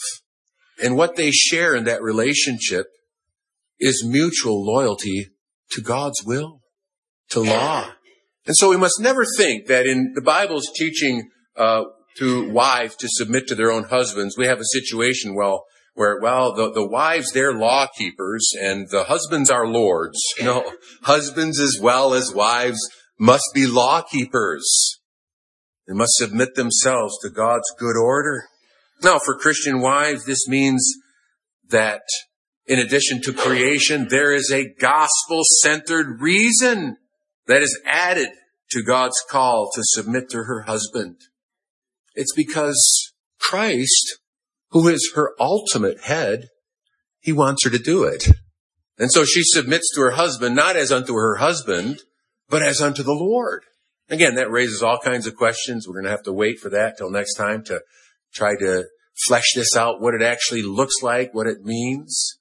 and 0.83 0.97
what 0.97 1.17
they 1.17 1.31
share 1.31 1.75
in 1.75 1.85
that 1.85 2.03
relationship 2.03 2.87
is 3.79 4.05
mutual 4.05 4.65
loyalty 4.65 5.29
to 5.71 5.81
God's 5.81 6.23
will, 6.25 6.61
to 7.31 7.41
law. 7.41 7.93
And 8.47 8.57
so 8.57 8.71
we 8.71 8.77
must 8.77 9.01
never 9.01 9.25
think 9.37 9.67
that 9.67 9.87
in 9.87 10.13
the 10.15 10.21
Bible's 10.21 10.71
teaching 10.75 11.31
uh, 11.57 11.85
to 12.19 12.51
wives 12.51 12.97
to 12.97 13.09
submit 13.11 13.47
to 13.49 13.55
their 13.55 13.73
own 13.73 13.85
husbands, 13.85 14.37
we 14.39 14.47
have 14.47 14.61
a 14.61 14.65
situation 14.65 15.35
well 15.35 15.65
where 15.95 16.21
well 16.21 16.55
the, 16.55 16.71
the 16.71 16.87
wives 16.87 17.33
they're 17.33 17.55
law 17.55 17.87
keepers 17.97 18.47
and 18.61 18.89
the 18.91 19.05
husbands 19.05 19.51
are 19.51 19.67
lords. 19.67 20.19
No, 20.41 20.71
husbands 21.03 21.59
as 21.59 21.79
well 21.81 22.15
as 22.15 22.33
wives 22.33 22.79
must 23.19 23.51
be 23.55 23.67
law 23.67 24.03
keepers. 24.03 25.01
They 25.89 25.95
must 25.95 26.13
submit 26.17 26.55
themselves 26.55 27.19
to 27.23 27.31
God's 27.31 27.73
good 27.79 27.97
order. 27.97 28.45
Now, 29.03 29.19
for 29.19 29.37
Christian 29.37 29.81
wives, 29.81 30.25
this 30.25 30.47
means 30.49 30.87
that 31.69 32.03
in 32.67 32.79
addition 32.79 33.23
to 33.23 33.33
creation, 33.33 34.09
there 34.11 34.33
is 34.33 34.51
a 34.51 34.75
gospel 34.79 35.43
centered 35.63 36.21
reason 36.21 36.97
that 37.47 37.63
is 37.63 37.79
added 37.85 38.29
to 38.71 38.83
God's 38.83 39.23
call 39.31 39.71
to 39.75 39.83
submit 39.85 40.29
to 40.31 40.45
her 40.45 40.63
husband. 40.63 41.17
It's 42.15 42.35
because 42.35 43.13
Christ, 43.41 44.19
who 44.71 44.89
is 44.89 45.13
her 45.15 45.33
ultimate 45.39 46.03
head, 46.03 46.49
he 47.21 47.33
wants 47.33 47.65
her 47.65 47.71
to 47.71 47.79
do 47.79 48.05
it. 48.05 48.29
And 48.99 49.13
so 49.13 49.25
she 49.25 49.43
submits 49.43 49.93
to 49.95 50.01
her 50.01 50.13
husband, 50.13 50.57
not 50.57 50.77
as 50.77 50.91
unto 50.91 51.15
her 51.15 51.37
husband, 51.37 52.01
but 52.49 52.63
as 52.63 52.81
unto 52.81 53.03
the 53.03 53.13
Lord. 53.13 53.65
Again, 54.09 54.37
that 54.37 54.51
raises 54.51 54.83
all 54.83 54.99
kinds 54.99 55.27
of 55.27 55.37
questions. 55.37 55.87
We're 55.87 55.95
going 55.95 56.05
to 56.05 56.11
have 56.11 56.23
to 56.23 56.33
wait 56.33 56.59
for 56.59 56.71
that 56.71 56.97
till 56.97 57.11
next 57.11 57.35
time 57.35 57.63
to 57.65 57.83
try 58.33 58.57
to 58.57 58.85
flesh 59.27 59.53
this 59.55 59.77
out, 59.77 60.01
what 60.01 60.15
it 60.15 60.23
actually 60.23 60.63
looks 60.63 61.03
like, 61.03 61.35
what 61.35 61.47
it 61.47 61.63
means. 61.63 62.36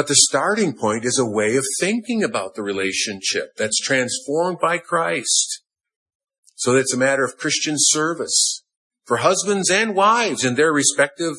But 0.00 0.08
the 0.08 0.26
starting 0.30 0.72
point 0.72 1.04
is 1.04 1.18
a 1.18 1.30
way 1.30 1.56
of 1.56 1.64
thinking 1.78 2.24
about 2.24 2.54
the 2.54 2.62
relationship 2.62 3.54
that's 3.58 3.78
transformed 3.78 4.58
by 4.58 4.78
Christ. 4.78 5.60
So 6.54 6.74
it's 6.74 6.94
a 6.94 6.96
matter 6.96 7.22
of 7.22 7.36
Christian 7.36 7.74
service 7.76 8.64
for 9.04 9.18
husbands 9.18 9.70
and 9.70 9.94
wives 9.94 10.42
in 10.42 10.54
their 10.54 10.72
respective 10.72 11.34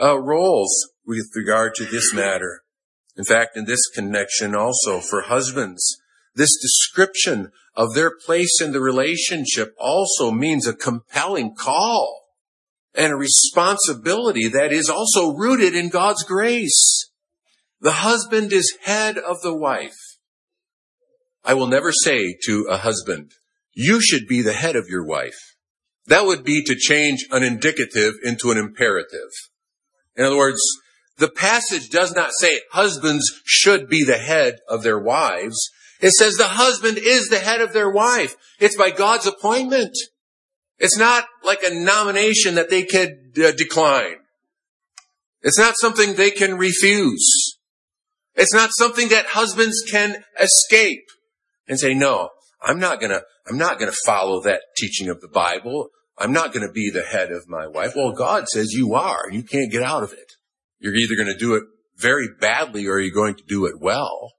uh, 0.00 0.18
roles 0.18 0.94
with 1.04 1.26
regard 1.36 1.74
to 1.74 1.84
this 1.84 2.14
matter. 2.14 2.62
In 3.18 3.26
fact, 3.26 3.54
in 3.54 3.66
this 3.66 3.86
connection 3.94 4.54
also 4.54 5.00
for 5.00 5.20
husbands, 5.20 5.98
this 6.34 6.56
description 6.56 7.52
of 7.74 7.92
their 7.92 8.12
place 8.24 8.62
in 8.62 8.72
the 8.72 8.80
relationship 8.80 9.74
also 9.78 10.30
means 10.30 10.66
a 10.66 10.72
compelling 10.72 11.54
call 11.54 12.30
and 12.94 13.12
a 13.12 13.16
responsibility 13.16 14.48
that 14.48 14.72
is 14.72 14.88
also 14.88 15.34
rooted 15.34 15.74
in 15.74 15.90
God's 15.90 16.24
grace. 16.24 17.05
The 17.86 18.02
husband 18.02 18.52
is 18.52 18.76
head 18.82 19.16
of 19.16 19.42
the 19.42 19.54
wife. 19.54 19.94
I 21.44 21.54
will 21.54 21.68
never 21.68 21.92
say 21.92 22.36
to 22.46 22.66
a 22.68 22.78
husband, 22.78 23.30
you 23.74 24.02
should 24.02 24.26
be 24.26 24.42
the 24.42 24.54
head 24.54 24.74
of 24.74 24.88
your 24.88 25.04
wife. 25.04 25.54
That 26.06 26.26
would 26.26 26.42
be 26.42 26.64
to 26.64 26.74
change 26.74 27.24
an 27.30 27.44
indicative 27.44 28.14
into 28.24 28.50
an 28.50 28.58
imperative. 28.58 29.30
In 30.16 30.24
other 30.24 30.36
words, 30.36 30.60
the 31.18 31.30
passage 31.30 31.88
does 31.88 32.12
not 32.12 32.30
say 32.40 32.62
husbands 32.72 33.30
should 33.44 33.88
be 33.88 34.02
the 34.02 34.18
head 34.18 34.56
of 34.68 34.82
their 34.82 34.98
wives. 34.98 35.70
It 36.00 36.10
says 36.10 36.34
the 36.34 36.48
husband 36.58 36.98
is 36.98 37.28
the 37.28 37.38
head 37.38 37.60
of 37.60 37.72
their 37.72 37.88
wife. 37.88 38.34
It's 38.58 38.76
by 38.76 38.90
God's 38.90 39.28
appointment. 39.28 39.96
It's 40.80 40.98
not 40.98 41.26
like 41.44 41.62
a 41.62 41.72
nomination 41.72 42.56
that 42.56 42.68
they 42.68 42.82
could 42.82 43.38
uh, 43.38 43.52
decline. 43.52 44.16
It's 45.42 45.60
not 45.60 45.78
something 45.78 46.14
they 46.14 46.32
can 46.32 46.58
refuse. 46.58 47.45
It's 48.36 48.54
not 48.54 48.70
something 48.78 49.08
that 49.08 49.26
husbands 49.26 49.82
can 49.90 50.22
escape 50.38 51.06
and 51.68 51.78
say, 51.78 51.94
no, 51.94 52.30
I'm 52.62 52.78
not 52.78 53.00
gonna, 53.00 53.22
I'm 53.48 53.58
not 53.58 53.78
gonna 53.78 53.92
follow 54.04 54.40
that 54.42 54.62
teaching 54.76 55.08
of 55.08 55.20
the 55.20 55.28
Bible. 55.28 55.88
I'm 56.18 56.32
not 56.32 56.52
gonna 56.52 56.72
be 56.72 56.90
the 56.90 57.02
head 57.02 57.32
of 57.32 57.48
my 57.48 57.66
wife. 57.66 57.92
Well, 57.96 58.12
God 58.12 58.46
says 58.48 58.72
you 58.72 58.94
are, 58.94 59.30
you 59.30 59.42
can't 59.42 59.72
get 59.72 59.82
out 59.82 60.02
of 60.02 60.12
it. 60.12 60.32
You're 60.78 60.94
either 60.94 61.16
gonna 61.16 61.36
do 61.36 61.54
it 61.54 61.64
very 61.96 62.28
badly 62.40 62.86
or 62.86 62.98
you're 62.98 63.14
going 63.14 63.34
to 63.34 63.44
do 63.46 63.66
it 63.66 63.80
well? 63.80 64.32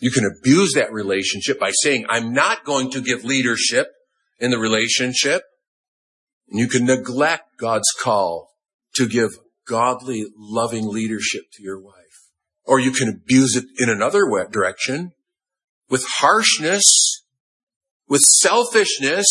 You 0.00 0.10
can 0.10 0.24
abuse 0.24 0.72
that 0.74 0.92
relationship 0.92 1.58
by 1.58 1.70
saying, 1.70 2.06
I'm 2.08 2.32
not 2.32 2.64
going 2.64 2.90
to 2.92 3.00
give 3.00 3.24
leadership 3.24 3.88
in 4.38 4.50
the 4.50 4.58
relationship. 4.58 5.42
And 6.50 6.60
you 6.60 6.68
can 6.68 6.84
neglect 6.84 7.58
God's 7.58 7.90
call 8.02 8.50
to 8.96 9.08
give 9.08 9.30
godly, 9.66 10.26
loving 10.36 10.88
leadership 10.88 11.44
to 11.54 11.62
your 11.62 11.80
wife. 11.80 11.94
Or 12.64 12.80
you 12.80 12.92
can 12.92 13.08
abuse 13.08 13.56
it 13.56 13.64
in 13.78 13.90
another 13.90 14.24
direction 14.50 15.12
with 15.90 16.04
harshness, 16.18 16.84
with 18.08 18.22
selfishness. 18.22 19.26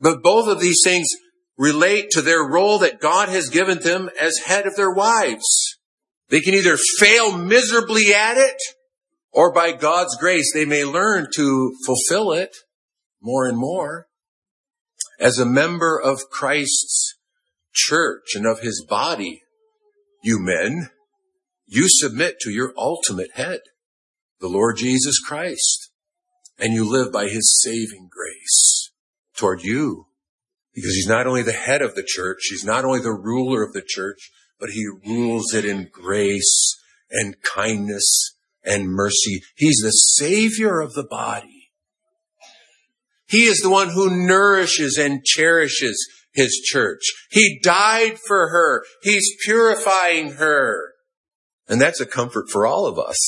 But 0.00 0.22
both 0.22 0.48
of 0.48 0.60
these 0.60 0.80
things 0.82 1.08
relate 1.56 2.10
to 2.10 2.22
their 2.22 2.42
role 2.42 2.78
that 2.78 3.00
God 3.00 3.28
has 3.28 3.48
given 3.48 3.80
them 3.80 4.10
as 4.20 4.38
head 4.46 4.66
of 4.66 4.76
their 4.76 4.92
wives. 4.92 5.78
They 6.28 6.40
can 6.40 6.54
either 6.54 6.76
fail 6.98 7.36
miserably 7.36 8.14
at 8.14 8.38
it 8.38 8.60
or 9.34 9.52
by 9.52 9.72
God's 9.72 10.16
grace, 10.16 10.52
they 10.54 10.64
may 10.64 10.84
learn 10.84 11.26
to 11.34 11.74
fulfill 11.84 12.32
it 12.32 12.56
more 13.20 13.46
and 13.46 13.58
more. 13.58 14.06
As 15.18 15.38
a 15.38 15.44
member 15.44 16.00
of 16.00 16.30
Christ's 16.30 17.16
church 17.72 18.34
and 18.34 18.46
of 18.46 18.60
his 18.60 18.86
body, 18.88 19.42
you 20.22 20.38
men, 20.40 20.90
you 21.66 21.86
submit 21.88 22.40
to 22.40 22.50
your 22.50 22.72
ultimate 22.76 23.32
head, 23.34 23.60
the 24.40 24.48
Lord 24.48 24.76
Jesus 24.76 25.18
Christ, 25.18 25.90
and 26.58 26.72
you 26.72 26.88
live 26.88 27.12
by 27.12 27.28
his 27.28 27.60
saving 27.62 28.08
grace 28.10 28.90
toward 29.36 29.62
you. 29.62 30.06
Because 30.74 30.94
he's 30.94 31.06
not 31.06 31.26
only 31.26 31.42
the 31.42 31.52
head 31.52 31.82
of 31.82 31.94
the 31.94 32.06
church, 32.06 32.46
he's 32.50 32.64
not 32.64 32.84
only 32.84 33.00
the 33.00 33.12
ruler 33.12 33.62
of 33.62 33.72
the 33.72 33.84
church, 33.86 34.30
but 34.58 34.70
he 34.70 34.86
rules 35.06 35.54
it 35.54 35.64
in 35.64 35.88
grace 35.92 36.76
and 37.10 37.40
kindness 37.42 38.36
and 38.64 38.88
mercy. 38.88 39.42
He's 39.56 39.80
the 39.82 39.90
savior 39.90 40.80
of 40.80 40.94
the 40.94 41.04
body. 41.04 41.70
He 43.28 43.44
is 43.44 43.60
the 43.60 43.70
one 43.70 43.90
who 43.90 44.26
nourishes 44.26 44.98
and 44.98 45.24
cherishes 45.24 45.96
his 46.32 46.52
church. 46.64 47.02
He 47.30 47.60
died 47.62 48.18
for 48.26 48.48
her. 48.48 48.84
He's 49.02 49.36
purifying 49.44 50.32
her. 50.32 50.93
And 51.68 51.80
that's 51.80 52.00
a 52.00 52.06
comfort 52.06 52.48
for 52.50 52.66
all 52.66 52.86
of 52.86 52.98
us. 52.98 53.18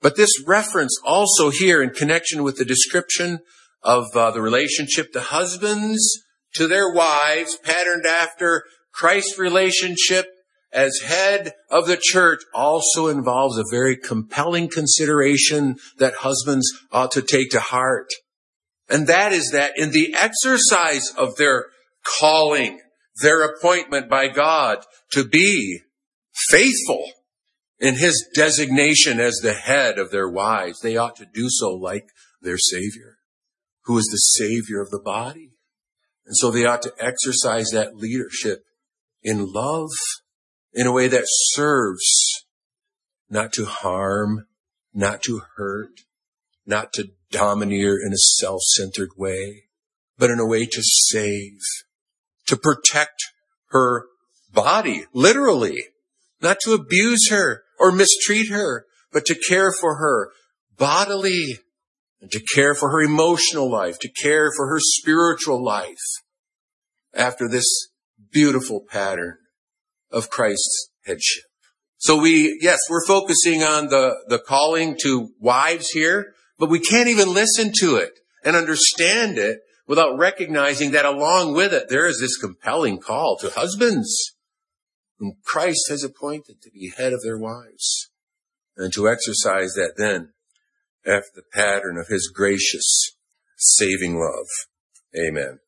But 0.00 0.16
this 0.16 0.30
reference 0.46 0.98
also 1.04 1.50
here 1.50 1.82
in 1.82 1.90
connection 1.90 2.42
with 2.42 2.56
the 2.56 2.64
description 2.64 3.38
of 3.82 4.16
uh, 4.16 4.32
the 4.32 4.42
relationship 4.42 5.12
to 5.12 5.20
husbands 5.20 6.22
to 6.54 6.66
their 6.66 6.92
wives, 6.92 7.56
patterned 7.56 8.04
after 8.06 8.64
Christ's 8.92 9.38
relationship 9.38 10.26
as 10.72 11.00
head 11.04 11.52
of 11.70 11.86
the 11.86 12.00
church 12.00 12.40
also 12.54 13.08
involves 13.08 13.58
a 13.58 13.64
very 13.70 13.96
compelling 13.96 14.68
consideration 14.68 15.76
that 15.98 16.14
husbands 16.20 16.66
ought 16.90 17.10
to 17.12 17.22
take 17.22 17.50
to 17.50 17.60
heart. 17.60 18.08
And 18.88 19.06
that 19.06 19.32
is 19.32 19.50
that 19.52 19.72
in 19.76 19.90
the 19.90 20.14
exercise 20.14 21.12
of 21.16 21.36
their 21.36 21.66
calling, 22.04 22.80
their 23.22 23.42
appointment 23.42 24.08
by 24.08 24.28
God 24.28 24.78
to 25.12 25.24
be 25.24 25.80
faithful 26.50 27.04
in 27.82 27.96
his 27.96 28.28
designation 28.32 29.18
as 29.18 29.40
the 29.42 29.54
head 29.54 29.98
of 29.98 30.12
their 30.12 30.28
wives, 30.28 30.78
they 30.80 30.96
ought 30.96 31.16
to 31.16 31.26
do 31.26 31.48
so 31.48 31.74
like 31.74 32.06
their 32.40 32.56
Savior, 32.56 33.16
who 33.86 33.98
is 33.98 34.04
the 34.04 34.18
Savior 34.18 34.80
of 34.80 34.90
the 34.90 35.02
body. 35.04 35.50
And 36.24 36.36
so 36.36 36.52
they 36.52 36.64
ought 36.64 36.82
to 36.82 36.94
exercise 37.00 37.70
that 37.70 37.96
leadership 37.96 38.60
in 39.20 39.52
love 39.52 39.90
in 40.72 40.86
a 40.86 40.92
way 40.92 41.08
that 41.08 41.24
serves, 41.26 42.44
not 43.28 43.52
to 43.54 43.64
harm, 43.64 44.46
not 44.94 45.20
to 45.22 45.42
hurt, 45.56 46.02
not 46.64 46.92
to 46.92 47.08
domineer 47.32 47.98
in 48.00 48.12
a 48.12 48.16
self-centered 48.16 49.10
way, 49.16 49.64
but 50.16 50.30
in 50.30 50.38
a 50.38 50.46
way 50.46 50.66
to 50.66 50.82
save, 50.82 51.58
to 52.46 52.56
protect 52.56 53.24
her 53.70 54.04
body, 54.52 55.06
literally, 55.12 55.82
not 56.40 56.58
to 56.60 56.74
abuse 56.74 57.28
her 57.28 57.61
or 57.82 57.90
mistreat 57.90 58.48
her, 58.50 58.86
but 59.12 59.24
to 59.26 59.34
care 59.34 59.72
for 59.72 59.96
her 59.96 60.30
bodily 60.78 61.58
and 62.20 62.30
to 62.30 62.40
care 62.54 62.76
for 62.76 62.90
her 62.90 63.02
emotional 63.02 63.68
life, 63.68 63.98
to 63.98 64.08
care 64.08 64.50
for 64.56 64.68
her 64.68 64.78
spiritual 64.78 65.62
life 65.62 65.96
after 67.12 67.48
this 67.48 67.66
beautiful 68.30 68.80
pattern 68.88 69.36
of 70.12 70.30
Christ's 70.30 70.90
headship. 71.04 71.42
So 71.98 72.20
we, 72.20 72.58
yes, 72.60 72.78
we're 72.88 73.04
focusing 73.04 73.64
on 73.64 73.88
the, 73.88 74.14
the 74.28 74.38
calling 74.38 74.96
to 75.02 75.30
wives 75.40 75.88
here, 75.88 76.34
but 76.58 76.70
we 76.70 76.78
can't 76.78 77.08
even 77.08 77.34
listen 77.34 77.72
to 77.80 77.96
it 77.96 78.12
and 78.44 78.54
understand 78.54 79.38
it 79.38 79.58
without 79.88 80.16
recognizing 80.16 80.92
that 80.92 81.04
along 81.04 81.54
with 81.54 81.72
it, 81.72 81.88
there 81.88 82.06
is 82.06 82.20
this 82.20 82.36
compelling 82.38 83.00
call 83.00 83.36
to 83.38 83.50
husbands 83.50 84.31
whom 85.22 85.36
Christ 85.44 85.86
has 85.88 86.02
appointed 86.02 86.60
to 86.60 86.70
be 86.72 86.92
head 86.96 87.12
of 87.12 87.22
their 87.22 87.38
wives 87.38 88.10
and 88.76 88.92
to 88.92 89.08
exercise 89.08 89.74
that 89.74 89.94
then 89.96 90.32
after 91.06 91.30
the 91.36 91.44
pattern 91.52 91.96
of 91.96 92.08
his 92.08 92.28
gracious 92.34 93.12
saving 93.56 94.18
love. 94.18 94.48
Amen. 95.16 95.60